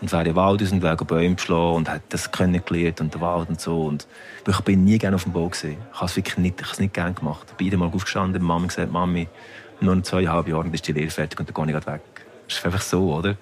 [0.00, 3.50] Und wäre im Wald und wäre Bäume geschlagen und hätte das kennengelernt und den Wald
[3.50, 3.82] und so.
[3.82, 4.06] Und
[4.48, 5.76] ich bin nie gerne auf dem Bau gesehen.
[5.92, 7.46] Ich habe es wirklich nicht, ich habe es nicht gerne gemacht.
[7.50, 9.28] Ich bin jeden Mal aufgestanden, Mama gesagt, Mami,
[9.80, 12.00] nur in zweieinhalb Jahren ist die Lehre fertig und dann gehe ich weg.
[12.46, 13.36] Das ist einfach so, oder?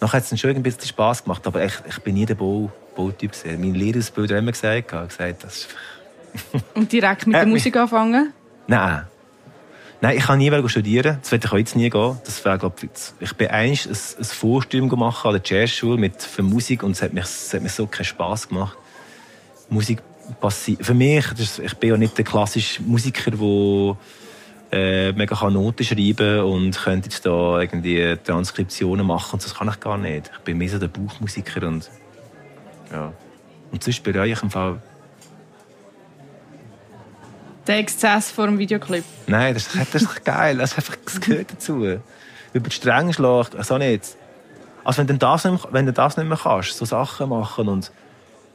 [0.00, 2.70] Nachher hat es schon ein bisschen Spass gemacht, aber ich, ich bin nie der Bau,
[2.94, 3.32] Bautyp.
[3.44, 5.68] Mein Lehrausbilder hat immer gesagt, gesagt das
[6.74, 8.32] Und direkt mit der Musik anfangen?
[8.66, 9.04] Nein.
[10.02, 11.18] Nein, ich kann nie studieren.
[11.22, 12.18] Das werde ich auch jetzt nie gehen.
[12.24, 12.78] Das wäre, glaub,
[13.18, 17.02] ich bin eigentlich ein, ein Vorstudium gemacht an der Jazzschule mit für Musik und es
[17.02, 18.76] hat, mich, es hat mir so keinen Spass gemacht.
[19.70, 20.02] Musik
[20.40, 20.84] passiert.
[20.84, 23.96] Für mich, das, ich bin ja nicht der klassische Musiker, der
[24.72, 29.38] äh, mega kann Noten schreiben und könnte jetzt da irgendwie Transkriptionen machen.
[29.42, 30.30] das kann ich gar nicht.
[30.32, 31.90] Ich bin mehr so der Buchmusiker und
[32.92, 33.12] ja.
[33.70, 34.80] Und sonst bereue ich im Fall
[37.66, 39.04] der Exzess vor dem Videoclip.
[39.26, 40.56] Nein, das, das ist geil.
[40.56, 41.84] Das, einfach, das gehört dazu.
[42.52, 44.16] Über die Stränge schlagen, also nicht.
[44.84, 47.90] Also wenn du, das nicht, wenn du das nicht mehr kannst, so Sachen machen und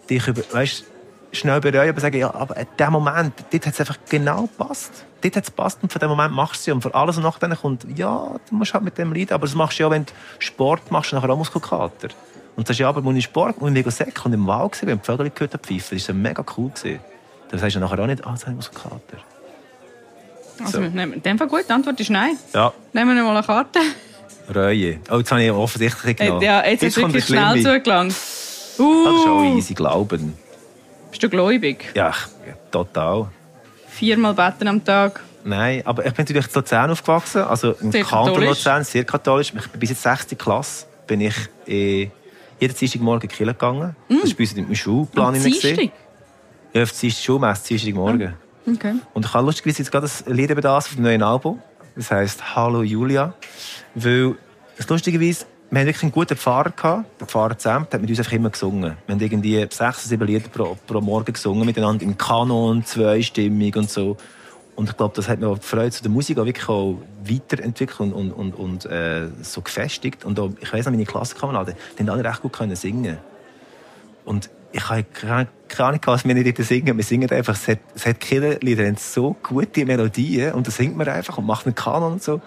[0.10, 0.86] dich über, weißt,
[1.34, 5.06] schnell bereuen, aber sagen, ja, aber in dem Moment, dort hat es einfach genau gepasst.
[5.22, 6.76] Dort hat es gepasst und von dem Moment machst du es.
[6.76, 9.34] Und für alles, was nachher kommt, ja, du musst halt mit dem leiden.
[9.34, 12.10] Aber das machst du ja, wenn du Sport machst, nachher auch Muskelkater.
[12.56, 14.90] Und sagst, ja, aber wenn ich Sport, und ich mega säck und im Wald gesehen,
[14.90, 16.70] wenn die Vögel gehört haben, pfeifen, das war mega cool.
[16.70, 17.00] Gewesen.
[17.50, 19.18] Dann sagst du nachher auch nicht, ah, jetzt habe ich Muskelkater.
[20.60, 20.84] Also, so.
[20.84, 22.38] in dem Fall gut, die Antwort ist nein.
[22.54, 22.74] Ja.
[22.94, 23.80] Nehmen wir mal eine Karte.
[24.54, 25.00] Reue.
[25.10, 26.42] Oh, jetzt habe ich offensichtlich genommen.
[26.42, 28.14] Ja, jetzt, jetzt ist wirklich schnell zugelangt.
[28.78, 29.06] Uh.
[29.06, 30.38] Das ist auch easy, glauben.
[31.10, 31.92] Bist du gläubig?
[31.94, 32.14] Ja,
[32.72, 33.30] total.
[33.92, 35.22] Viermal beten am Tag?
[35.44, 39.54] Nein, aber ich bin natürlich in Luzern aufgewachsen, also im sehr Kanton Luzern, sehr katholisch.
[39.56, 40.28] Ich bin bis in 6.
[40.38, 41.36] Klasse bin ich
[41.68, 42.10] eh,
[42.60, 43.96] jeden Dienstagmorgen in die Kirche gegangen.
[44.08, 44.16] Mm.
[44.22, 45.34] Das war bei uns meinem Schulplan.
[45.34, 45.92] Dienstag?
[46.74, 48.34] Ja, auf die Schulmesse, Dienstagmorgen.
[48.66, 48.72] Mm.
[48.74, 48.96] Okay.
[49.14, 51.60] Und ich habe lustigerweise jetzt gerade ein Lied über das auf dem neuen Album.
[51.96, 53.34] Das heisst «Hallo Julia».
[53.96, 54.36] Weil,
[54.88, 57.06] lustigerweise, wir hatten wirklich einen guten Pfarrer gehabt.
[57.22, 58.98] Der Pfarrer zusammen, hat mit uns einfach immer gesungen.
[59.06, 63.90] Wir haben irgendwie sechs, sieben Lieder pro, pro Morgen gesungen, miteinander im Kanon, zweistimmig und
[63.90, 64.18] so.
[64.76, 68.00] Und ich glaube, das hat mir die Freude zu der Musik auch wirklich auch weiterentwickelt
[68.02, 70.26] und, und, und, und äh, so gefestigt.
[70.26, 73.18] Und auch, ich weiss noch, meine Klassenkameraden, die haben alle recht gut können singen.
[74.26, 76.98] Und ich habe keine, Ahnung, was wir nicht singen.
[76.98, 78.30] Wir singen einfach, es hat, es hat
[78.62, 82.24] Lieder, haben so gute Melodien und da singt man einfach und macht einen Kanon und
[82.24, 82.42] so.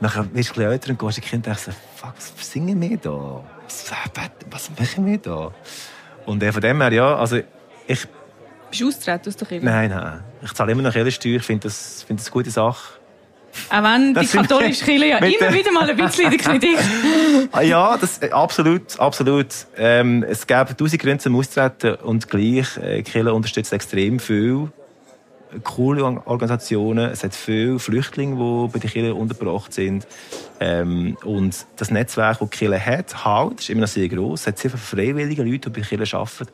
[0.00, 2.80] Nachher wirst du ein älter und gehst in die Kinder und denkst, fuck, was singen
[2.80, 3.44] wir da?
[3.64, 3.90] Was,
[4.50, 5.52] was machen wir da?
[6.26, 7.36] Und äh, von dem her, ja, also
[7.86, 8.06] ich...
[8.70, 9.64] Bist du austreten aus der Kirche?
[9.64, 10.20] Nein, nein.
[10.42, 11.36] Ich zahle immer noch Kirchensteuer.
[11.36, 12.98] Ich finde das, find das eine gute Sache.
[13.70, 16.78] Auch wenn die katholische Kirche ja immer wieder mal ein bisschen in der Kritik.
[17.62, 19.46] Ja, das, äh, absolut, absolut.
[19.76, 24.72] Ähm, es gäbe tausend Gründe zum Austreten und gleich, äh, Kirche unterstützt extrem viel
[25.62, 27.10] coole Organisationen.
[27.10, 30.06] Es hat viele Flüchtlinge, die bei den Kirchen untergebracht sind.
[30.60, 34.40] Ähm, und das Netzwerk, das die Kirche hat, halt, ist immer noch sehr groß.
[34.40, 36.48] Es hat sehr viele freiwillige Leute, die bei den Kirchen arbeiten.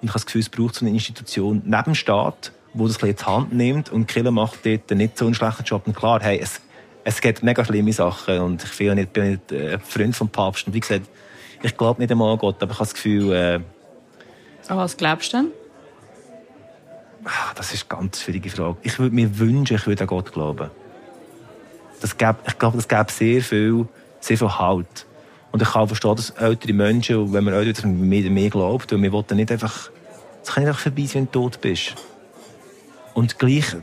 [0.00, 2.96] Und ich habe das Gefühl, es braucht so eine Institution neben dem Staat, wo das
[2.96, 3.90] in die Hand nimmt.
[3.90, 5.86] Und die Kirche macht dort nicht so einen schlechten Job.
[5.86, 6.60] Und klar, hey, es,
[7.04, 8.40] es gibt mega schlimme Sachen.
[8.40, 10.66] Und ich bin nicht, bin nicht äh, Freund vom Papst.
[10.66, 11.08] Und wie gesagt,
[11.62, 13.32] ich glaube nicht einmal an Gott, aber ich habe das Gefühl...
[13.32, 13.60] Äh,
[14.68, 15.61] an was glaubst du denn?
[17.24, 18.78] Ah, das ist eine ganz schwierige Frage.
[18.82, 20.70] Ich würde mir wünschen, ich würde an Gott glauben.
[22.00, 23.86] Das gäbe, ich glaube, das gäbe sehr viel,
[24.20, 25.06] sehr viel Halt.
[25.52, 29.12] Und ich kann verstehen, dass ältere Menschen, wenn man älter mehr, mehr glaubt, und wir
[29.12, 29.90] wollen nicht einfach,
[30.42, 31.94] es kann nicht einfach vorbei sein, wenn du tot bist.
[33.14, 33.76] Und gleich,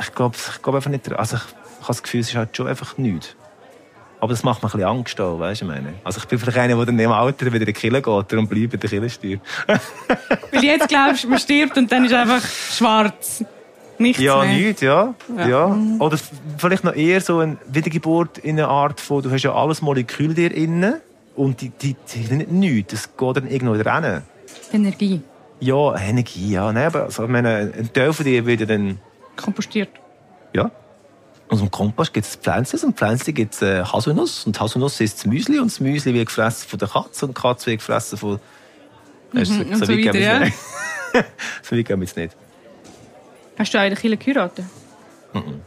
[0.00, 2.56] ich glaube, ich glaube einfach nicht, also ich, ich habe das Gefühl, es ist halt
[2.56, 3.34] schon einfach nichts.
[4.20, 5.94] Aber das macht mir ein bisschen Angst, auch, weißt du, ich meine.
[6.02, 8.48] Also ich bin vielleicht einer, der dann im Alter wieder in die Kille geht und
[8.48, 9.46] bleibt in der Kille stirbt.
[10.52, 13.44] Weil jetzt glaubst man stirbt und dann ist einfach schwarz.
[13.98, 14.52] Nichts ja, mehr.
[14.54, 15.14] nichts, ja.
[15.36, 15.48] ja.
[15.48, 15.78] ja.
[15.98, 16.18] Oder
[16.56, 20.34] vielleicht noch eher so eine Wiedergeburt in einer Art von, du hast ja alles Molekül
[20.34, 21.00] dir innen
[21.34, 22.92] und die, die, die sind nichts.
[22.92, 24.22] Das geht dann irgendwo wieder rein.
[24.72, 25.20] Energie.
[25.60, 26.72] Ja, Energie, ja.
[26.72, 28.98] Nein, aber also, ich meine, ein Teil von dir wird dann...
[29.36, 29.90] Kompostiert.
[30.52, 30.70] Ja.
[31.48, 34.46] Und im Kompost gibt es Pflänzchen und Pflänzchen gibt es äh, Haselnuss.
[34.46, 37.40] Und Haselnuss ist das Müsli und das Müsli wird gefressen von der Katze und die
[37.40, 38.38] Katze wird gefressen von...
[39.32, 40.46] Mhm, so, und so, so weiter, ja.
[41.62, 42.36] so weit gehen wir jetzt nicht.
[43.58, 44.64] Hast du eigentlich Kirche geheiratet?
[45.32, 45.60] Mhm.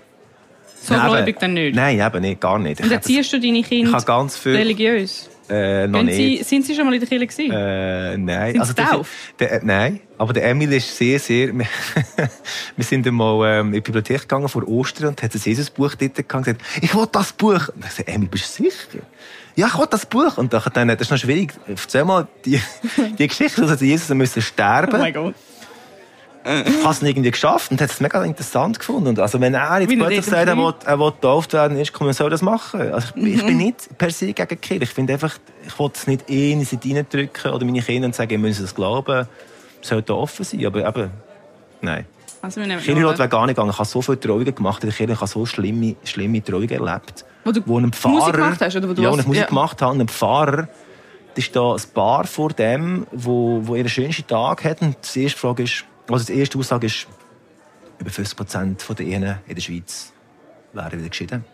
[0.81, 1.75] So gläubig dann nicht?
[1.75, 2.81] Nein, eben nicht, gar nicht.
[2.81, 4.03] Und erziehst du deine Kinder
[4.45, 5.29] religiös?
[5.51, 6.15] Äh, noch nicht.
[6.15, 7.51] Sie, sind Sie schon mal in der Kirche gewesen?
[7.51, 8.53] Äh, nein.
[8.53, 9.01] Sind also, der,
[9.39, 11.53] der, äh, nein, aber der Emil ist sehr, sehr...
[11.55, 16.15] wir sind einmal ähm, in die Bibliothek gegangen vor Ostern und hat ein Jesus-Buch dort
[16.15, 17.67] gehabt und gesagt, ich will das Buch.
[17.69, 19.03] Und ich sagte, Emil, bist du sicher?
[19.57, 20.37] Ja, ich will das Buch.
[20.37, 21.53] Und dann, das ist noch schwierig.
[21.67, 22.61] Erzähl mal die,
[23.19, 24.95] die Geschichte, dass Jesus müssen sterben.
[24.95, 25.35] Oh mein Gott
[26.43, 29.09] ich habe es irgendwie geschafft und hat es mega interessant gefunden.
[29.09, 32.07] Und also wenn er jetzt plötzlich sagt, er will, er will getauft werden, ist, kann
[32.07, 32.91] man so das machen.
[32.91, 33.27] Also ich, mhm.
[33.27, 34.83] ich, bin nicht per se gegen Kirche.
[34.83, 38.31] Ich finde einfach, ich will es nicht eh in sie reindrücken oder meine Kinder sagen,
[38.31, 39.27] ihr müssen es glauben.
[39.81, 41.11] Es sollte offen sein, aber eben,
[41.81, 42.05] nein.
[42.41, 43.71] Also wir Kirche wäre gar nicht gegangen.
[43.71, 45.13] Ich habe so viele Trauungen gemacht in der Kirche.
[45.13, 47.23] Ich habe so schlimme, schlimme Trauungen erlebt.
[47.43, 48.75] Wo du wo ein Pfarrer, Musik gemacht hast?
[48.75, 49.47] Oder wo du ja, wo ich Musik ja.
[49.47, 49.93] gemacht habe.
[49.93, 50.67] Und ein Pfarrer,
[51.35, 54.81] das ist da ein Paar vor dem, wo, wo ihren schönsten Tag hat.
[54.81, 57.07] Und die erste Frage ist, also die erste Aussage ist,
[57.99, 60.11] über 50 Prozent der Ehen in der Schweiz
[60.73, 61.45] wären wieder geschieden.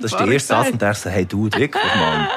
[0.00, 2.28] Das ist der erste Satz und der sagt, hey du, wirklich, Mann.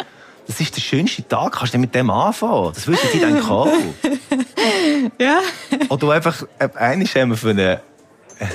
[0.48, 2.72] Das ist der schönste Tag, kannst du mit dem anfangen?
[2.74, 3.68] Das wissen die dann auch.
[5.20, 5.42] ja.
[5.90, 7.82] Oder einfach, äh, eigentlich haben wir für eine,
[8.40, 8.46] äh,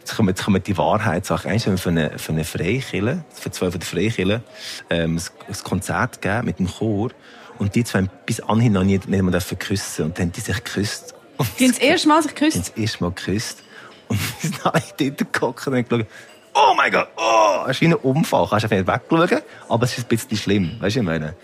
[0.00, 3.50] jetzt kommen, jetzt kommen die Wahrheitssachen, eigentlich haben wir für eine, für eine Freikille, für
[3.50, 4.42] zwei von den Freikillen,
[4.88, 7.10] ähm, ein, Konzert gegeben mit dem Chor.
[7.58, 10.06] Und die zwei haben bis anhin noch nicht, nicht mal küssen.
[10.06, 11.14] Und dann haben die sich geküsst.
[11.58, 12.56] Die haben das erste Mal sich geküsst?
[12.56, 13.62] Die haben das erste Mal geküsst.
[14.08, 16.06] Und wir sind alle dort geguckt und haben geschaut,
[16.54, 18.46] oh mein Gott, oh, es ist wie ein Unfall.
[18.48, 20.76] Kannst du einfach nicht wegschauen, aber es ist ein bisschen schlimm.
[20.80, 21.34] Weißt du, ich meine?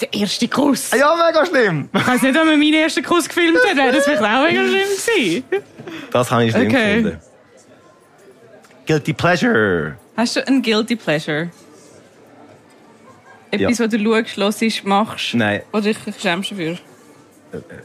[0.00, 0.90] Der erste Kuss.
[0.92, 1.88] Ja, mega schlimm.
[1.92, 4.66] Ich weiß nicht, ob man meinen ersten Kuss gefilmt hat, wäre das vielleicht auch mega
[4.66, 5.44] schlimm gewesen.
[6.10, 6.96] Das habe ich schlimm okay.
[6.96, 7.20] gefunden.
[8.86, 9.96] Guilty Pleasure.
[10.16, 11.50] Hast du ein Guilty Pleasure?
[13.50, 13.84] Etwas, ja.
[13.84, 15.34] was du schaust, hörst, machst?
[15.34, 15.62] Nein.
[15.72, 16.78] Oder dich schämst dafür?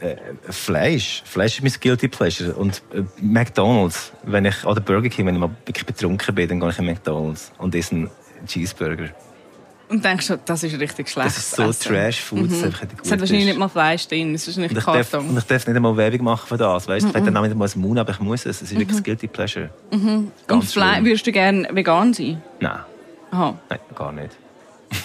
[0.00, 0.16] Äh, äh,
[0.50, 1.22] Fleisch.
[1.24, 2.54] Fleisch ist mein Guilty Pleasure.
[2.54, 6.60] Und äh, McDonalds, wenn ich, oder Burger King, wenn ich mal wirklich betrunken bin, dann
[6.60, 8.10] gehe ich in McDonalds und esse einen
[8.46, 9.10] Cheeseburger.
[9.88, 11.28] Und denkst du, das ist richtig schlecht.
[11.28, 12.62] Das ist so Trash-Food, mhm.
[12.62, 15.38] das Es hat wahrscheinlich nicht mal Fleisch drin, es ist nicht und ich, darf, und
[15.38, 16.86] ich darf nicht einmal Werbung machen für das.
[16.86, 17.12] Weißt du, mhm.
[17.12, 18.60] vielleicht dann nicht mal das Mund, aber ich muss es.
[18.60, 19.02] Es ist wirklich mhm.
[19.02, 19.70] Guilty Pleasure.
[19.90, 20.30] Mhm.
[20.50, 22.42] und Fleisch, würdest du gerne vegan sein?
[22.60, 22.80] Nein.
[23.30, 23.58] Aha.
[23.70, 24.36] Nein, gar nicht.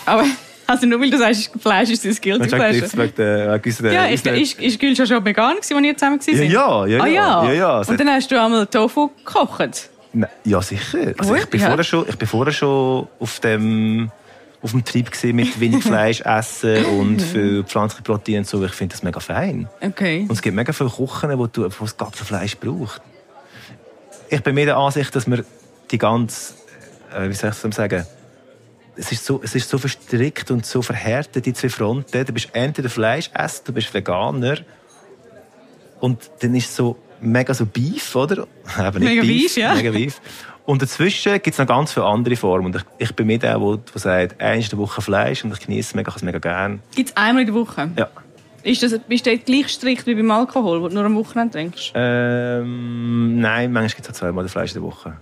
[0.06, 0.26] Aber
[0.68, 3.94] also nur weil du sagst, Fleisch ist dein Guilty Pleasure.
[3.94, 6.52] Ja, ist, ist, ist Gül schon vegan gewesen, als ihr zusammen waren?
[6.52, 7.04] Ja, ja, ja.
[7.04, 7.44] Ah, ja.
[7.46, 7.82] ja, ja.
[7.82, 9.90] Und dann hast du einmal Tofu gekocht?
[10.44, 11.14] Ja, sicher.
[11.18, 11.68] Also ich, bin ja.
[11.68, 14.12] vorher schon, ich bin vorher schon auf dem
[14.62, 18.64] auf dem Trieb mit wenig Fleisch essen und viel pflanzliche Proteine und so.
[18.64, 19.68] Ich finde das mega fein.
[19.82, 20.22] Okay.
[20.22, 23.02] Und es gibt mega viele Küchen, wo, du, wo es gar kein Fleisch braucht.
[24.30, 25.44] Ich bin mir der Ansicht, dass wir
[25.92, 26.54] die ganze,
[27.14, 28.06] äh, wie soll ich das sagen,
[28.96, 32.26] es ist, so, es ist so verstrickt und so verhärtet, die zwei Fronten.
[32.26, 34.58] Du bist entweder Fleischesser, du bist Veganer.
[36.00, 38.48] Und dann ist es so mega so Beef, oder?
[38.80, 39.74] Eben nicht mega Beef, Beef, ja.
[39.74, 40.22] Mega Beef.
[40.66, 42.68] Und dazwischen gibt es noch ganz viele andere Formen.
[42.68, 45.60] Und ich, ich bin mit der, der, sagt, einmal in der Woche Fleisch und ich
[45.60, 46.80] genieße es mega, mega gerne.
[46.96, 47.90] Gibt es einmal in der Woche?
[47.98, 48.10] Ja.
[48.64, 51.92] Ist das, bist du gleich strikt wie beim Alkohol, wo du nur am Wochenende trinkst?
[51.96, 55.18] Ähm, nein, manchmal gibt es auch zweimal Fleisch in der Woche.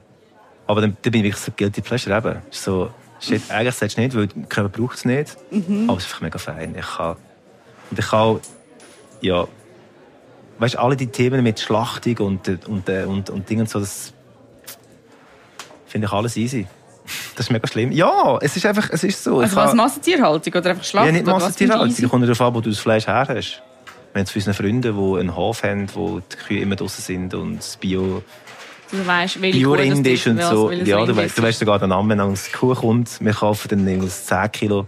[0.68, 2.38] Aber dann, dann bin ich wirklich so guilty pleasure eben.
[2.52, 5.38] So, Shit, eigentlich sagst du nicht, weil der Körper braucht es nicht.
[5.52, 5.90] Mhm.
[5.90, 6.76] Aber es ist einfach mega fein.
[6.78, 7.16] Ich kann,
[7.92, 8.40] und ich kann,
[9.22, 9.48] ja,
[10.58, 14.14] weißt alle die Themen mit Schlachtung und, und, und, und Dingen und so, das
[15.86, 16.68] finde ich alles easy.
[17.36, 17.92] Das ist mega schlimm.
[17.92, 19.40] Ja, es ist einfach, es ist so.
[19.40, 21.16] Also was, Massentierhaltung oder einfach Schlachtung?
[21.16, 21.90] Ja, nicht Massentierhaltung.
[21.90, 23.62] Es kommt darauf an, wo du das Fleisch her hast.
[24.14, 27.04] Wir haben es für unsere Freunde, die einen Hof haben, wo die Kühe immer draußen
[27.04, 28.24] sind und das Bio
[28.92, 30.70] Du weißt, welche Biorindisch und so.
[30.72, 33.24] Ja, du weißt, du weißt sogar den Namen, wenn eine Kuh kommt.
[33.24, 34.88] Wir kaufen dann ein 10 Kilo,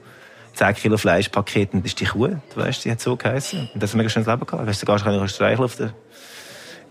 [0.55, 2.27] 10 Kilo Fleischpaket und das ist die Kuh.
[2.27, 3.69] Du weißt, die hat so geheißen.
[3.73, 4.67] Und das hat ein mega schönes Leben gehabt.
[4.67, 5.93] Weißt du, sogar schon streicheln auf der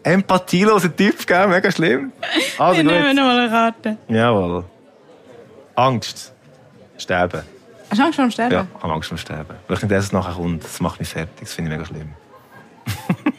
[0.05, 1.47] empathieloser Typ, gell?
[1.49, 2.13] Mega schlimm.
[2.59, 3.97] Also Wir nehmen nochmal eine Karte.
[4.09, 4.65] Jawohl.
[5.75, 6.33] Angst.
[6.99, 7.43] Sterben.
[7.91, 8.55] Hast du Angst vor dem Sterben?
[8.55, 9.57] Ja, ich habe Angst vor dem Sterben.
[9.69, 10.65] Weil ich nicht, dass es nachher kommt.
[10.65, 11.41] Das macht mich fertig.
[11.41, 12.15] Das finde ich mega schlimm.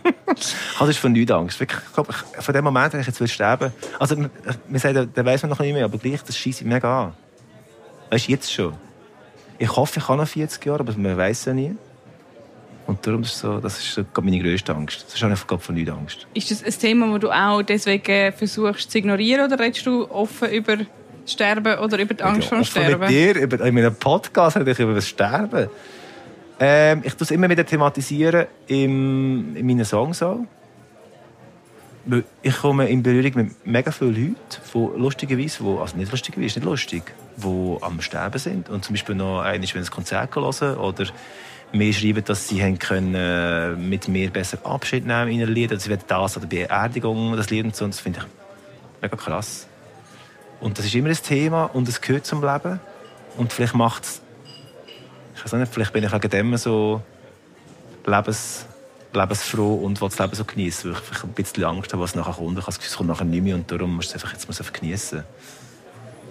[0.79, 1.59] Also, ist von nichts Angst.
[1.59, 4.29] Wirklich, ich von dem Moment, wenn ich jetzt sterben Also, man
[4.79, 7.13] sagt, da weiß man noch nicht mehr, aber gleich, das schießt mega an.
[8.09, 8.73] Weißt du, jetzt schon.
[9.57, 11.75] Ich hoffe, ich habe noch 40 Jahre, aber man weiß ja nie.
[12.85, 15.05] Und darum ist so, das ist so meine grösste Angst.
[15.05, 16.27] Das ist einfach von nichts Angst.
[16.33, 20.49] Ist das ein Thema, das du auch deswegen versuchst zu ignorieren oder redest du offen
[20.49, 20.77] über
[21.25, 22.99] Sterben oder über die Angst ja, vor dem Sterben?
[22.99, 25.69] Mit dir, über, in meinem Podcast rede ich über das Sterben.
[26.59, 30.39] Ähm, ich tue es immer wieder thematisieren im, in meinen Songs auch.
[32.41, 34.35] ich komme in Berührung mit mega vielen Leuten,
[34.73, 37.03] die lustigerweise, wo, also nicht lustigerweise, nicht lustig,
[37.37, 41.05] die am Sterben sind und zum Beispiel noch einmal ein Konzert hören oder
[41.71, 45.79] mir schreiben, dass sie können, äh, mit mir besser Abschied nehmen in einem Lied, oder
[45.79, 48.25] sie werden das oder Beerdigung das Lied und so, das finde ich
[49.01, 49.67] mega krass.
[50.59, 52.79] Und das ist immer ein Thema und es gehört zum Leben
[53.37, 54.21] und vielleicht macht es,
[55.45, 57.01] ich weiß nicht, vielleicht bin ich wegen dem so
[58.05, 58.65] lebens
[59.13, 62.33] lebensfroh und will das Leben so genießen, weil ich ein bisschen Angst habe, was nachher
[62.33, 62.57] kommt.
[62.57, 64.33] Ich habe das Gefühl, es kommt nachher nicht mehr und darum muss ich es einfach,
[64.33, 65.23] jetzt muss einfach genießen.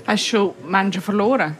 [0.06, 1.56] Hast du schon Menschen verloren?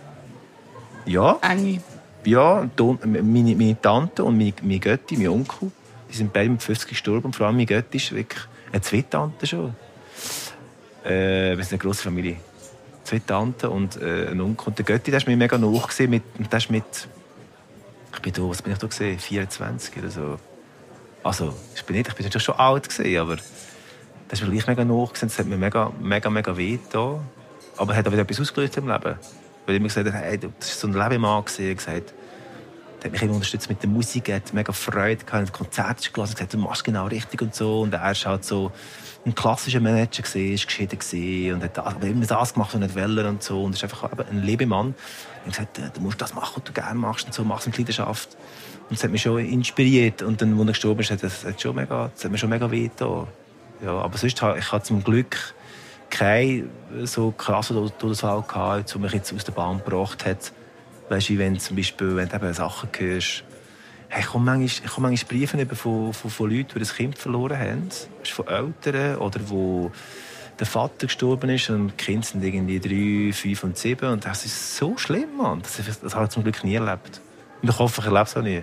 [1.07, 1.39] Ja.
[1.43, 1.81] Enge?
[2.25, 2.69] Ja,
[3.05, 5.71] meine, meine Tante und meine, meine Götti, mein Onkel,
[6.11, 7.27] die sind beide mit 50 gestorben.
[7.27, 9.75] Und vor allem meine Götti ist wirklich eine Zweitante schon.
[11.05, 12.37] Äh, wir sind eine grosse Familie.
[13.05, 14.69] Zwei Tanten und äh, ein Onkel.
[14.69, 17.09] Und der Götti, der ist mir mega mit, der ist mit,
[18.23, 20.39] bin da, was bin ich da gesehen, 24 oder so.
[21.23, 23.37] Also, ich bin nicht, ich bin natürlich schon alt gewesen, aber
[24.29, 27.21] das ist mir gleich mega noch Das hat mir mega, mega, mega weh da.
[27.77, 29.17] Aber er hat auch wieder etwas ausgelöst im Leben.
[29.67, 31.77] Weil ich immer gesagt habe, hey, das war so ein Lebemann gewesen.
[31.77, 32.15] gesagt,
[33.03, 36.35] der hat mich immer unterstützt mit der Musik, hat mega Freude gehabt, hat Konzerte gelassen,
[36.35, 37.83] gesagt, du machst genau richtig und so.
[37.83, 38.73] Und er war halt so
[39.27, 43.27] ein klassischer Manager gewesen, ist geschieden gewesen und hat immer das gemacht, was nicht wollen
[43.27, 43.65] und so.
[43.65, 44.95] Und ist einfach ein Lebemann.
[45.45, 48.37] Und gesagt, du musst das machen, was du gerne machst und so, machst mit Leidenschaft.
[48.89, 50.23] Und das hat mich schon inspiriert.
[50.23, 52.51] Und dann, als er gestorben ist, hat das, hat schon mega, das hat mir schon
[52.51, 53.27] mega weh getan.
[53.85, 55.55] Ja, aber sonst habe ich habe zum Glück
[56.11, 56.71] keinen
[57.05, 60.53] so krassen Todesfall gehabt, der mich jetzt aus der Bahn gebracht hat.
[61.09, 63.45] Weißt du, wenn zum Beispiel, wenn du eben Sachen hörst,
[64.09, 67.59] hey, ich komme manchmal, ich manchmal Briefe von, von, von Leuten, die das Kind verloren
[67.59, 67.89] haben.
[68.25, 69.91] Von Eltern oder wo
[70.59, 74.11] der Vater gestorben ist und die Kinder sind irgendwie drei, fünf und sieben.
[74.11, 75.63] Und das ist so schlimm, Mann.
[75.63, 77.21] Das, das habe ich zum Glück nie erlebt.
[77.63, 78.63] Und ich hoffe, ich erlebe es auch nie.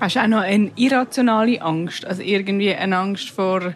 [0.00, 2.04] Hast du auch noch eine irrationale Angst?
[2.06, 3.74] Also irgendwie eine Angst vor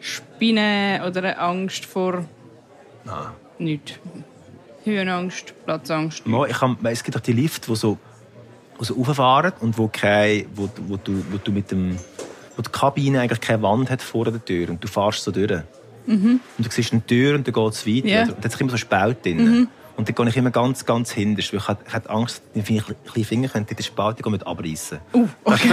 [0.00, 2.24] Spinnen oder eine Angst vor...
[3.04, 3.26] Nein.
[3.58, 3.98] Nichts.
[4.84, 6.26] Höhenangst, Platzangst?
[6.26, 7.98] Mo, ich kann, es gibt auch die Lifte, die so,
[8.78, 11.98] die so und wo, kein, wo, wo, du, wo du mit dem...
[12.56, 15.62] wo die Kabine eigentlich keine Wand hat vor der Tür und du fährst so durch.
[16.06, 16.40] Mhm.
[16.58, 18.06] Und du siehst eine Tür und dann geht es weiter.
[18.06, 18.22] Yeah.
[18.24, 19.44] Und da ist immer so Spalt drin.
[19.44, 19.68] Mhm.
[19.96, 23.24] Und dann gehe ich immer ganz, ganz hinterst, weil ich hatte Angst, dass meine kleinen
[23.24, 24.98] Finger in die Spalte mit abreißen.
[25.12, 25.70] Uh, okay.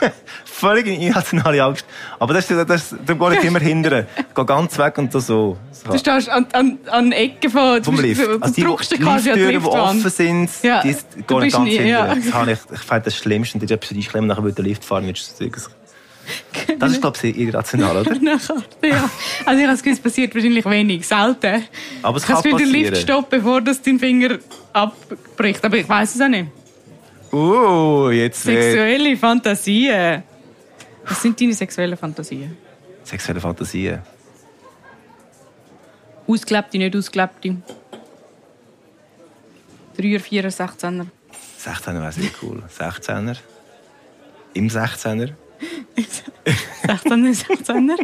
[0.44, 1.84] Völlig irrationale Angst.
[2.18, 4.06] Aber das, das, das, da gehe ich immer hinterher.
[4.16, 5.20] Ich gehe ganz weg und so.
[5.20, 5.56] so.
[5.84, 8.22] Du stehst an, an, an Ecken von, vom Lift.
[8.22, 11.84] Du, also die, Lifttüren, die offen sind, ja, die gehe ich ganz hinterher.
[11.86, 12.14] Ja.
[12.14, 13.58] Das, ich, ich finde das Schlimmste.
[13.58, 15.12] Und ich habe etwas einklemmen, nachher würde der Lift fahren.
[16.78, 18.14] Das ist, glaube ich, sehr irrational, oder?
[18.22, 18.32] ja.
[18.32, 18.50] Also
[18.82, 21.64] ich habe das Gefühl, es passiert wahrscheinlich wenig, selten.
[22.02, 22.58] Aber es kann passieren.
[22.58, 24.38] den Lift stoppen, bevor das dein Finger
[24.72, 25.64] abbricht.
[25.64, 26.48] Aber ich weiß es auch nicht.
[27.32, 28.42] Uh, jetzt...
[28.42, 30.22] Sexuelle Fantasien.
[31.04, 32.56] Was sind deine sexuellen Fantasien?
[33.04, 34.00] Sexuelle Fantasien?
[36.26, 37.56] Ausgelebte, nicht ausgelebte.
[39.98, 41.06] 3er, 4er, 16er.
[41.58, 42.62] 16er wäre sehr cool.
[42.78, 43.36] 16er.
[44.54, 45.32] Im 16er.
[46.84, 47.96] 16er, 16er.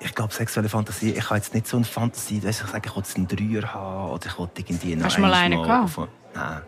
[0.00, 2.96] ich glaube, sexuelle Fantasie, ich habe jetzt nicht so eine Fantasie, dass ich sage, ich
[2.96, 5.98] will einen Dreier haben oder ich will irgendwie Hast du mal einen gehabt?
[6.34, 6.60] Nein,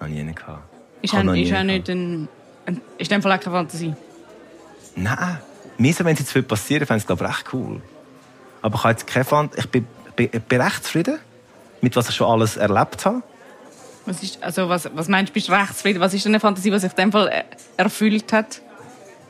[0.00, 0.62] noch nie einen gehabt.
[1.02, 2.28] Ist, auch nicht ein,
[2.66, 2.80] ein...
[2.98, 3.94] Ist in dem Fall keine Fantasie?
[4.96, 5.38] Nein.
[5.76, 7.80] Mir wenn es jetzt passieren fände ich es, glaube ich, recht cool.
[8.62, 9.60] Aber ich habe jetzt keine Fantasie...
[9.60, 9.86] Ich bin,
[10.16, 11.18] bin, bin recht zufrieden
[11.80, 13.22] mit was ich schon alles erlebt habe.
[14.08, 16.00] Was, ist, also was, was meinst du, bist rechtsfrieden?
[16.00, 17.44] Was ist denn eine Fantasie, die sich in dem Fall äh,
[17.76, 18.62] erfüllt hat?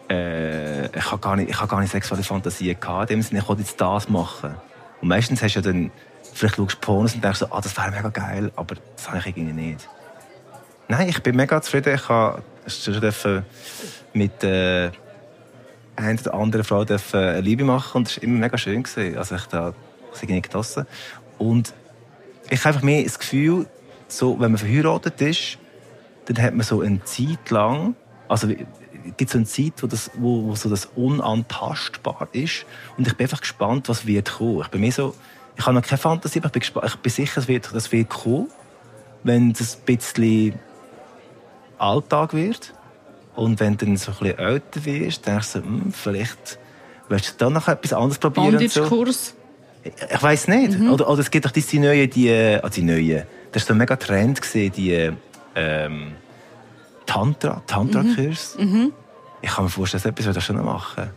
[0.09, 3.11] Äh, ich habe gar nicht, ich habe gar nicht sexuelle Fantasien gehabt.
[3.11, 4.55] In dem Sinne, ich wollte jetzt das machen.
[5.01, 5.91] Und meistens hast du ja dann,
[6.33, 9.19] vielleicht schaust du Pornos und denkst so, ah, das wäre mega geil, aber das habe
[9.19, 9.89] ich irgendwie nicht.
[10.87, 11.97] Nein, ich bin mega zufrieden.
[11.97, 13.43] Ich habe schon
[14.13, 14.91] mit äh,
[15.97, 18.85] einer oder anderen Frau eine Liebe machen und es war immer mega schön.
[18.85, 19.19] Gewesen.
[19.19, 19.75] Also ich habe
[20.13, 20.87] es irgendwie genossen.
[21.37, 21.75] Und
[22.49, 23.67] ich habe einfach mehr das Gefühl,
[24.09, 25.59] so, wenn man verheiratet ist,
[26.27, 27.95] dann hat man so eine Zeit lang,
[28.29, 28.49] also
[29.17, 32.67] gibt so eine Zeit, wo, das, wo, wo so das unantastbar ist.
[32.97, 34.61] Und ich bin einfach gespannt, was wird kommen.
[34.63, 35.15] Ich bin mir so,
[35.57, 37.93] ich habe noch keine Fantasie, aber ich bin, gespannt, ich bin sicher, es wird, das
[37.93, 38.49] wird kommen,
[39.25, 40.59] wenn es ein bisschen
[41.79, 42.75] Alltag wird.
[43.35, 46.59] Und wenn du dann so ein bisschen älter wirst, denkst du, hm, vielleicht
[47.09, 48.53] willst du dann noch etwas anderes probieren.
[48.53, 49.35] Bondage-Kurs?
[49.35, 49.38] Ich,
[49.85, 50.79] ich weiß nicht.
[50.79, 50.93] Mhm.
[50.93, 53.79] Oder, oder es gibt doch diese neuen, die, also die neuen, das war so ein
[53.79, 55.11] mega Trend, die
[55.55, 56.13] ähm,
[57.07, 58.57] Tantra, Tantra-Kurs.
[58.59, 58.65] Mhm.
[58.65, 58.93] Mhm.
[59.41, 61.11] Ich kann mir vorstellen, dass etwas schon machen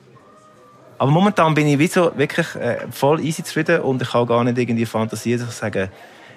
[1.02, 4.44] aber momentan bin ich wie so wirklich äh, voll easy zufrieden und ich habe gar
[4.44, 5.90] nicht irgendwie Fantasie, dass ich sage,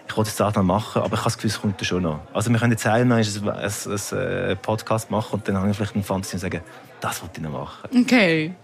[0.08, 2.20] ich wollte das noch machen, aber ich habe das Gefühl, es kommt schon noch.
[2.32, 3.70] Also wir können jetzt einmal einen, einen,
[4.12, 6.62] einen Podcast machen und dann habe ich vielleicht eine Fantasie und sagen,
[6.98, 7.90] das wollte ich noch machen.
[7.94, 8.54] Okay.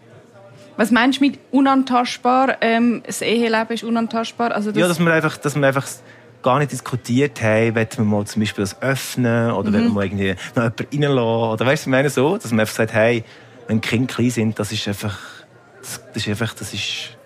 [0.77, 2.57] Was meinst du mit unantastbar?
[2.61, 4.53] Ähm, das Eheleben ist unantastbar?
[4.53, 5.87] Also das ja, dass wir einfach, dass wir einfach
[6.43, 9.75] gar nicht diskutiert haben, wollen wir mal zum Beispiel das öffnen oder mhm.
[9.75, 12.61] wollen wir mal irgendwie noch jemanden reinlassen oder weißt du, ich meine so, dass man
[12.61, 13.25] einfach sagt, hey,
[13.67, 15.19] wenn Kinder klein sind, das ist einfach,
[15.81, 17.17] das, ist einfach, das ist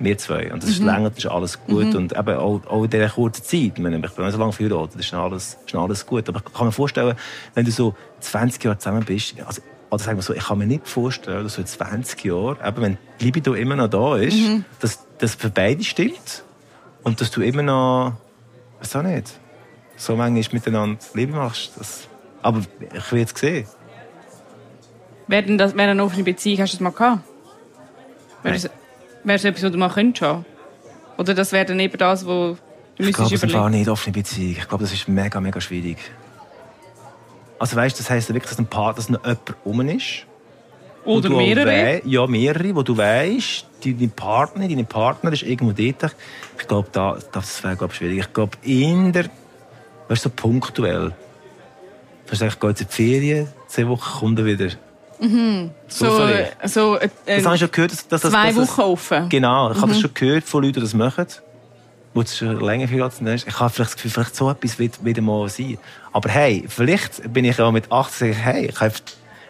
[0.00, 0.52] wir zwei.
[0.52, 0.86] Und das ist mhm.
[0.86, 1.86] länger, das ist alles gut.
[1.88, 1.96] Mhm.
[1.96, 4.52] Und eben auch, auch in dieser kurzen Zeit, ich, meine, ich bin nicht so lange
[4.52, 6.28] verheiratet, das ist alles, ist alles gut.
[6.28, 7.14] Aber ich kann mir vorstellen,
[7.54, 10.66] wenn du so 20 Jahre zusammen bist, also, oder sagen wir so, ich kann mir
[10.66, 14.36] nicht vorstellen, dass so in 20 Jahren, eben wenn die Libido immer noch da ist,
[14.36, 14.64] mhm.
[14.78, 16.44] dass das für beide stimmt.
[17.02, 18.14] Und dass du immer noch,
[18.80, 19.38] weiß auch nicht,
[19.96, 21.72] so manchmal miteinander Liebe machst.
[21.76, 22.08] Das,
[22.40, 22.62] aber
[22.94, 23.66] ich will jetzt sehen.
[25.26, 27.22] Wäre das wäre eine offene Beziehung, hast du das mal gehabt?
[28.42, 30.44] Wäre das, wäre das etwas, was du mal könntest haben?
[31.18, 32.56] Oder das wäre dann eben das, wo
[32.96, 34.56] du Ich glaube, das war nicht offene Beziehung.
[34.58, 35.98] Ich glaube, das ist mega, mega schwierig.
[37.60, 40.24] Also weißt, das heisst wirklich, dass ein Paar, dass noch jemand rum ist.
[41.04, 42.00] Oder mehrere?
[42.06, 46.16] ja, mehrere, wo du weißt, deine Partner, deine Partner ist irgendwo dort.
[46.58, 48.18] Ich glaube, da, das wäre glaub, schwierig.
[48.18, 49.26] Ich glaube, in der,
[50.08, 51.12] weißt du, so punktuell.
[52.26, 54.70] Du ich gehe jetzt in die Ferien, zehn Wochen kommt er wieder.
[55.20, 55.70] Mhm.
[55.86, 56.16] So,
[56.64, 59.28] so, äh, das habe ich schon gehört, dass, dass zwei dass, Wochen offen.
[59.28, 59.82] Genau, ich mhm.
[59.82, 61.26] habe das schon gehört von Leuten, die das machen,
[62.14, 63.46] wo es schon länger verheiratet ist.
[63.46, 65.78] Ich habe vielleicht das Gefühl, vielleicht so etwas wird wieder mal sein.
[66.12, 68.94] Aber hey, vielleicht bin ich auch mit 18, hey, ich habe,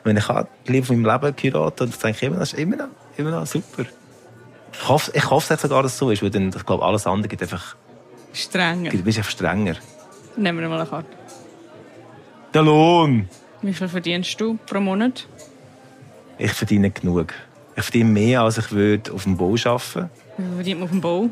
[0.04, 0.24] wenn ich
[0.66, 3.46] Liebe von meinem Leben geheiratet und denke ich immer, das ist immer noch, immer noch
[3.46, 3.84] super.
[4.72, 7.28] Ich hoffe, ich hoffe sogar, dass es so ist, weil dann, ich glaube, alles andere
[7.28, 7.76] geht einfach...
[8.32, 8.90] Strenger.
[8.90, 9.74] Du bist einfach strenger.
[10.36, 11.08] Nehmen wir mal eine Karte.
[12.54, 13.28] Der Lohn!
[13.62, 15.26] Wie viel verdienst du pro Monat?
[16.38, 17.34] Ich verdiene genug.
[17.76, 20.90] Ich verdiene mehr, als ich würde auf dem Bau arbeiten Wie viel verdient man auf
[20.90, 21.30] dem Bau?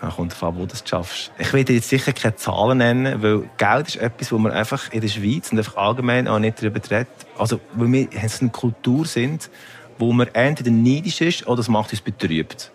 [0.00, 1.30] Da kommt davon, wo du das schaffst.
[1.38, 4.90] Ich will dir jetzt sicher keine Zahlen nennen, weil Geld ist etwas, wo man einfach
[4.92, 7.08] in der Schweiz und einfach allgemein auch nicht darüber redet.
[7.36, 9.50] Also, weil wir eine Kultur sind,
[9.98, 12.70] wo man entweder neidisch ist oder es macht uns betrübt.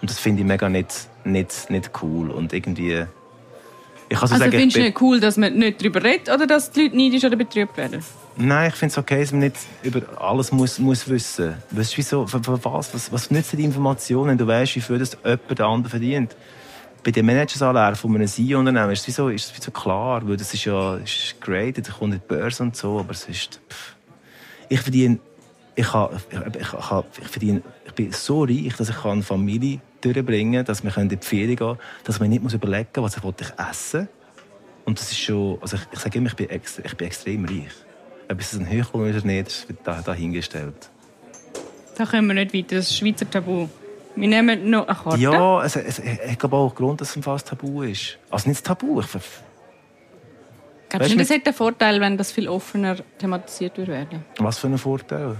[0.00, 2.30] Und das finde ich mega nicht, nicht, nicht cool.
[2.30, 3.04] Und irgendwie...
[4.08, 6.46] Ich kann so also sagen, findest du nicht cool, dass man nicht darüber redet oder
[6.46, 8.02] dass die Leute neidisch oder betrübt werden?
[8.36, 11.78] Nein, ich finde es okay, dass man nicht über alles muss, muss wissen muss.
[11.78, 12.94] Weißt du, wieso, für, für was?
[12.94, 13.12] was?
[13.12, 16.36] Was nützt die Information, wenn du weißt, wie viel das jemand der andere verdient?
[17.04, 20.54] Bei den Managersalären von einem CEO-Unternehmen ist es wieso, ist es wieso klar, weil das
[20.54, 23.60] ist ja ist great, da kommt in die Börse und so, aber es ist...
[23.68, 23.96] Pff.
[24.68, 25.18] Ich verdiene...
[25.74, 29.80] Ich, habe, ich, ich, habe, ich, verdiene, ich bin so reich, dass ich eine Familie
[30.00, 33.34] durchbringen kann, dass wir in die Ferien gehen können, dass man nicht überlegen muss, was
[33.40, 34.08] ich essen will.
[34.84, 35.58] Und das ist schon...
[35.60, 37.72] Also ich, ich sage immer, ich bin, extra, ich bin extrem reich.
[38.30, 40.90] Ob es ein Höchel ist oder nicht, das wird dahingestellt.
[41.96, 42.76] Da kommen wir nicht weiter.
[42.76, 43.68] Das ist Schweizer Tabu.
[44.14, 45.18] Wir nehmen noch eine Karte.
[45.18, 48.18] Ja, es, es, ich glaube auch Grund, dass es fast Tabu ist.
[48.30, 49.00] Also nicht Tabu.
[49.00, 49.06] Ich,
[50.98, 54.08] Glaubst du, das hat einen Vorteil, wenn das viel offener thematisiert wird?
[54.38, 55.36] Was für einen Vorteil?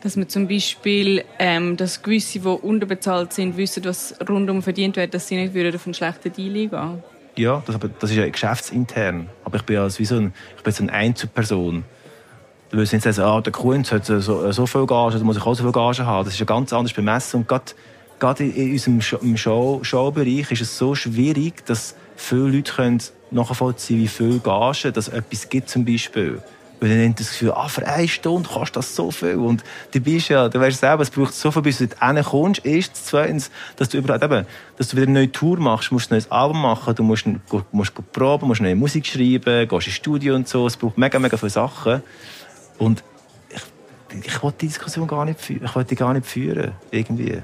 [0.00, 5.14] Dass man zum Beispiel, ähm, dass gewisse, die unterbezahlt sind, wissen, was rundum verdient wird,
[5.14, 7.02] dass sie nicht auf einen schlechten Deal eingehen.
[7.36, 9.28] Ja, das, aber das ist ja geschäftsintern.
[9.44, 11.84] Aber ich bin ja wie so, ein, ich bin so eine Einzelperson.
[12.70, 15.44] Du willst nicht sagen, ah, der Kunz hat so, so viel Gage, da muss ich
[15.44, 16.24] auch so viel Gage haben.
[16.24, 17.40] Das ist ja ganz anders bemessen.
[17.40, 17.72] Und gerade,
[18.22, 23.02] gerade in unserem Show, Showbereich ist es so schwierig, dass viele Leute können
[23.32, 26.40] nachvollziehen wie viel Gage das etwas gibt zum Beispiel.
[26.78, 29.36] Weil dann haben das Gefühl, ah, für eine Stunde kostet das so viel.
[29.36, 32.64] Und du bist ja, du weißt selber, es braucht so viel, bis du dort kommst.
[32.64, 34.46] Erstens, zweitens, dass du überhaupt eben,
[34.76, 37.24] dass du wieder eine neue Tour machst, musst ein neues Album machen, du musst,
[37.72, 40.66] musst proben, musst neue Musik schreiben, gehst ins Studio und so.
[40.66, 42.02] Es braucht mega, mega viele Sachen.
[42.78, 43.02] Und
[43.48, 45.64] ich, ich wollte die Diskussion gar nicht führen.
[45.64, 47.42] Ich wollte die gar nicht führen, irgendwie.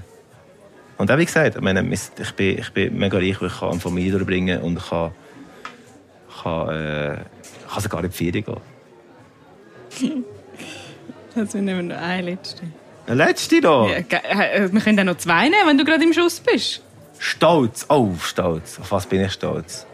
[0.98, 3.70] Und auch wie gesagt, ich, meine, ich, bin, ich bin mega reich, weil ich kann
[3.70, 5.12] eine Familie durchbringen und ich kann,
[6.42, 7.18] kann, äh,
[7.72, 10.24] kann sogar in die Ferien gehen.
[11.36, 12.62] Also nehmen wir noch eine letzte.
[13.06, 13.86] Eine letzte da?
[13.86, 16.82] Ja, äh, wir können dann noch zwei nehmen, wenn du gerade im Schuss bist.
[17.18, 17.86] Stolz.
[17.88, 18.80] Oh, stolz.
[18.80, 19.86] Auf was bin ich stolz?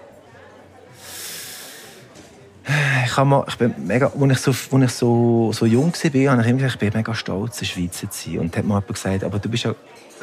[3.05, 6.43] ich, mal, ich bin mega, als ich, so, als ich so, so jung war, habe
[6.43, 8.39] ich immer gesagt, ich bin mega stolz, in der Schweiz zu sein.
[8.39, 9.75] Und dann hat mir jemand gesagt, aber du, bist ja,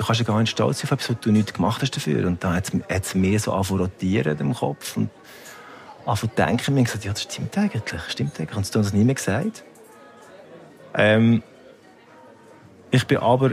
[0.02, 2.26] du kannst ja gar nicht stolz sein auf etwas, was du nichts gemacht hast dafür.
[2.26, 5.12] Und dann hat es mir so angefangen rotieren im Kopf und
[6.06, 6.78] angefangen denken.
[6.78, 8.58] Ich gesagt, ja, das stimmt eigentlich, stimmt eigentlich.
[8.58, 9.64] Und sie haben das nie mehr gesagt.
[10.96, 11.44] Ähm,
[12.90, 13.52] ich bin aber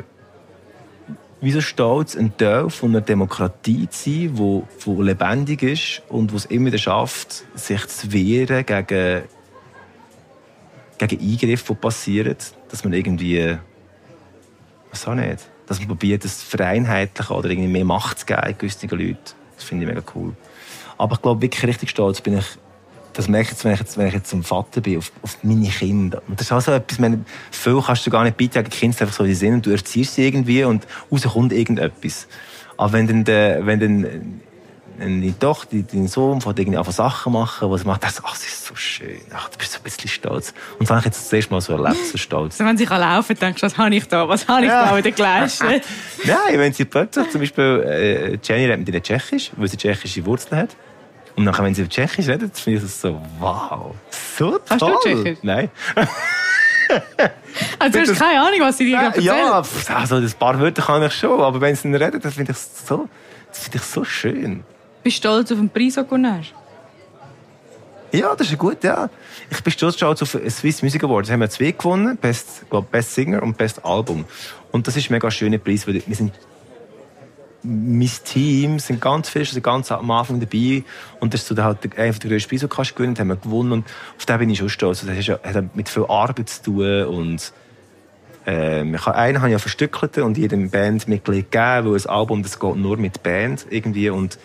[1.42, 6.32] wie so stolz, ein Teil von einer Demokratie zu sein, die, die lebendig ist und
[6.32, 9.24] es immer wieder schafft, sich zu wehren gegen,
[10.96, 12.36] gegen Eingriffe, die passieren.
[12.70, 13.58] Dass man irgendwie,
[14.90, 18.88] was auch nicht, dass man probiert, das vereinheitlichen oder irgendwie mehr Macht zu geben gewissen
[18.88, 19.18] Leuten.
[19.54, 20.34] Das finde ich mega cool.
[20.96, 22.46] Aber ich glaube, wirklich richtig stolz bin ich
[23.12, 25.38] Das merke ich jetzt, wenn ich jetzt, wenn ich jetzt zum Vater bin, auf, auf
[25.42, 26.22] meine Kinder.
[26.28, 28.70] Und das ist auch so etwas, meine, viel kannst du gar nicht beitragen.
[28.70, 31.52] Die Kinder sind einfach so, wie sie sind und du erziehst sie irgendwie und rauskommt
[31.52, 32.28] irgendetwas.
[32.76, 33.26] Aber wenn dann,
[33.66, 34.40] wenn dann
[34.98, 38.66] deine Tochter, dein Sohn von irgendwie einfach Sachen machen, was macht, das, ach, das ist
[38.66, 39.20] so schön.
[39.34, 40.54] Ach, du bist so ein bisschen stolz.
[40.78, 42.58] Und das habe ich jetzt das erste Mal so erlebt, so stolz.
[42.58, 44.90] wenn sie kann laufen denkst du, was habe ich da, was habe ich ja.
[44.90, 45.84] da wieder geleistet?
[46.24, 50.24] Nein, wenn sie plötzlich, zum Beispiel, äh, Jenny redet mit ihnen Tschechisch, weil sie tschechische
[50.26, 50.76] Wurzeln hat.
[51.36, 54.60] Und dann, wenn sie auf Tschechisch redet, finde ich das so, wow, so toll.
[54.68, 55.38] Hast du Tschechisch?
[55.42, 55.70] Nein.
[57.78, 59.24] also du hast keine Ahnung, was sie dir erzählt?
[59.24, 59.62] Ja,
[59.94, 62.58] also ein paar Wörter kann ich schon, aber wenn sie dann reden, das finde ich
[62.58, 63.08] so,
[63.48, 64.64] das finde ich so schön.
[65.02, 66.40] Bist du stolz auf den Preis, den du?
[68.10, 69.10] Ja, das ist gut, ja.
[69.50, 71.28] Ich bin stolz auf Swiss Music Awards.
[71.28, 74.24] Da haben wir zwei gewonnen, Best, glaub, Best Singer und Best Album.
[74.72, 76.32] Und das ist ein mega schöner Preis, weil wir sind
[77.62, 80.84] mein Team sind ganz viele, sind ganz am Anfang dabei.
[81.20, 83.20] Und das ist so halt einer der grössten Preise, den du gewinnen kannst.
[83.20, 83.72] haben wir gewonnen.
[83.72, 83.86] Und
[84.16, 85.04] auf den bin ich schon stolz.
[85.04, 87.04] Das hat mit viel Arbeit zu tun.
[87.04, 87.52] Und,
[88.46, 92.42] ähm, ich habe, einen habe ich ja verstückelt und jedem Bandmitglied gegeben, weil ein Album,
[92.42, 94.10] das geht nur mit Band irgendwie.
[94.10, 94.38] Und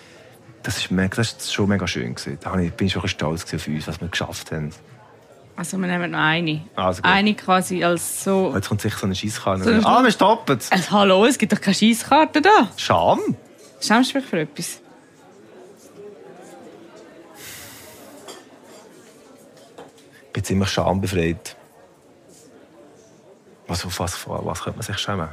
[0.64, 2.40] das ist, mega, das ist schon mega schön gewesen.
[2.42, 4.72] Da bin ich schon stolz auf uns, was wir geschafft haben.
[5.56, 6.62] Also wir nehmen noch eine.
[6.76, 8.54] Also eine quasi als so...
[8.56, 9.82] Jetzt kommt sicher so eine Scheisskarte.
[9.82, 10.58] So ah, wir stoppen.
[10.72, 12.70] Also, hallo, es gibt doch keine Scheisskarte da.
[12.78, 13.20] Scham?
[13.80, 14.80] Schämst du mich für etwas?
[20.26, 21.56] Ich bin ziemlich schambefreit.
[23.68, 25.30] Was, auf was, was könnte man sich schämen?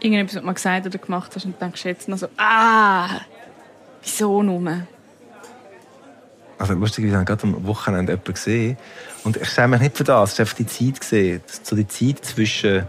[0.00, 3.20] Irgendetwas, was mal gesagt oder gemacht hast und denkst jetzt noch so, ah,
[4.02, 4.86] Wieso nur?
[6.58, 8.76] Also lustig, wir haben gerade am Wochenende jemanden gesehen.
[9.24, 10.30] Und ich schäme mich nicht für das.
[10.30, 11.40] Es ist einfach die Zeit gesehen.
[11.62, 12.86] So die Zeit zwischen,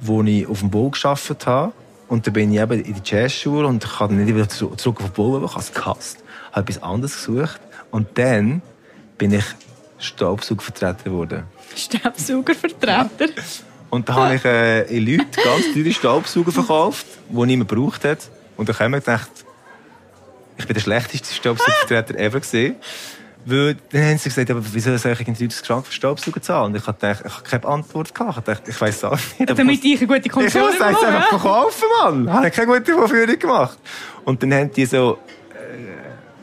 [0.00, 1.72] wo ich auf dem Bau gearbeitet habe
[2.08, 5.10] und dann bin ich eben in die Jazzschule und ich habe nicht wieder zurück auf
[5.10, 6.18] den Bau, ich es gehasst.
[6.50, 7.60] Ich habe etwas anderes gesucht.
[7.90, 8.62] Und dann
[9.18, 9.44] bin ich
[9.98, 11.44] Staubsaugervertreter geworden.
[11.76, 13.26] Staubsaugervertreter?
[13.26, 13.42] Ja.
[13.90, 18.30] Und da habe ich äh, in Leute ganz teure Staubsauger verkauft, die niemand gebraucht hat.
[18.56, 19.30] Und dann haben wir gedacht,
[20.58, 22.76] ich bin der schlechteste Staubsaugervertreter ever gesehen.
[23.44, 26.66] Weil dann haben sie gesagt, aber wieso soll ich irgendwie das Geschenk für Staubsauger zahlen?
[26.66, 28.38] Und ich habe gedacht, ich habe keine Antwort gehabt.
[28.38, 29.58] Ich dachte, ich weiss auch nicht.
[29.58, 32.24] Damit ich eine gute Kondition Ich muss es einfach verkaufen, Mann.
[32.24, 33.78] Ich habe keine gute Verführung gemacht.
[34.24, 35.18] Und dann haben die so,
[35.54, 35.78] äh,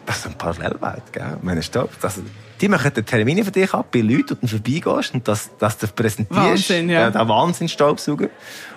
[0.05, 1.37] das ist eine Parallelwelt, gell?
[1.41, 2.19] Meine Staub, das,
[2.61, 5.77] die machen den Termine für dich ab bei Leuten und dann vorbeigehst und das, das
[5.77, 6.41] du präsentierst.
[6.41, 7.09] Wahnsinn, ja.
[7.09, 8.29] Der Wahnsinn Staubsauger.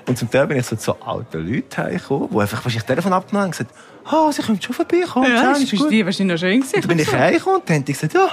[0.07, 3.43] Und zum Teil bin ich so zu alten Leuten hergekommen, die einfach wahrscheinlich Telefon abgenommen
[3.43, 3.71] haben und gesagt,
[4.05, 5.31] ah, sie können schon vorbeikommen.
[5.31, 5.91] Ja, das ist gut.
[5.91, 6.81] die wahrscheinlich noch schön gewesen.
[6.81, 8.29] Dann bin ich hergekommen und dann haben die gesagt, ja,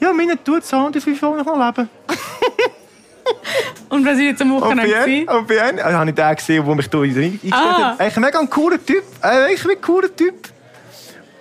[0.00, 1.88] ja, meine tut so und ich will noch leben.
[3.88, 5.28] und was ist jetzt am Wochenende gesehen?
[5.28, 7.90] Und bei einem, also habe ich den gesehen, der mich hier eingestellt ah.
[7.90, 8.00] hat.
[8.00, 9.04] Eigentlich ein mega cooler Typ.
[9.20, 10.34] Eigentlich ein cooler Typ.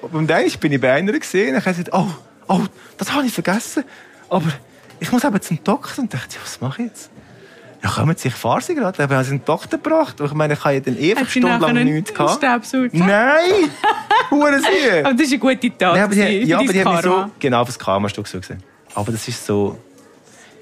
[0.02, 2.08] Und dann bin ich bei einer gesehen und ich habe gesagt, oh,
[2.48, 2.62] oh,
[2.98, 3.84] das habe ich vergessen.
[4.30, 4.52] Aber
[5.00, 6.04] ich muss eben zum Doktor.
[6.04, 7.10] Und dachte, was mache ich jetzt?
[7.84, 8.98] Ja, kommen Sie, ich fahre Sie gerade.
[8.98, 10.16] Dann haben Sie einen Doktor gebracht.
[10.22, 12.42] Ich meine, ich habe ja dann eh stundenlang nichts gehabt.
[12.94, 13.70] Nein!
[14.32, 15.00] Hure Sie!
[15.04, 15.98] Aber das ist eine gute Tat.
[15.98, 17.26] Ja, aber die, ja, aber die haben so...
[17.40, 18.64] Genau, fürs Karma hast du gesehen.
[18.96, 19.78] Aber das ist so...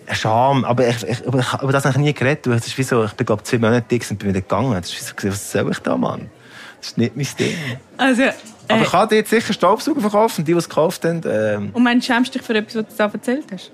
[0.07, 0.65] Ein Scham.
[0.65, 2.47] Aber ich, ich, aber ich, über das habe ich nie geredet.
[2.47, 4.73] Das ist wie so, ich bin, glaube zwei Monate dick und bin wieder gegangen.
[4.73, 6.32] Das ist wie so, was soll ich da, Mann?
[6.79, 7.55] Das ist nicht mein Ding.
[7.97, 8.23] Also...
[8.72, 11.22] Aber äh, ich habe dir jetzt sicher Staubsauger verkaufen, die, die es gekauft haben.
[11.26, 11.69] Ähm.
[11.74, 13.72] Und meinst du, schämst dich für etwas, was du da erzählt hast?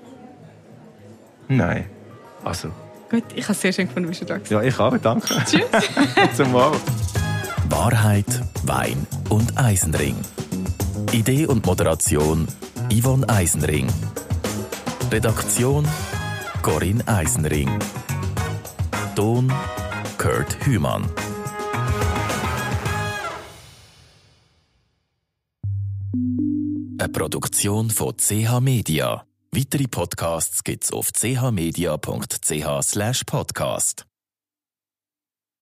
[1.48, 1.86] Nein.
[2.44, 2.70] Also...
[3.10, 4.50] Gut, ich habe es sehr schön gefunden, wie du da warst.
[4.50, 4.96] Ja, ich auch.
[4.98, 5.28] Danke.
[5.46, 5.64] Tschüss.
[6.36, 6.72] Zum Wohl.
[7.70, 8.26] Wahrheit,
[8.64, 10.16] Wein und Eisenring.
[11.12, 12.46] Idee und Moderation
[12.92, 13.86] Yvonne Eisenring.
[15.10, 15.86] Redaktion
[16.62, 17.70] Corinne Eisenring.
[19.14, 19.52] Ton
[20.18, 21.08] Kurt Hümann.
[26.14, 29.24] Eine Produktion von CH Media.
[29.52, 34.07] Weitere Podcasts gibt's auf chmedia.ch/podcast.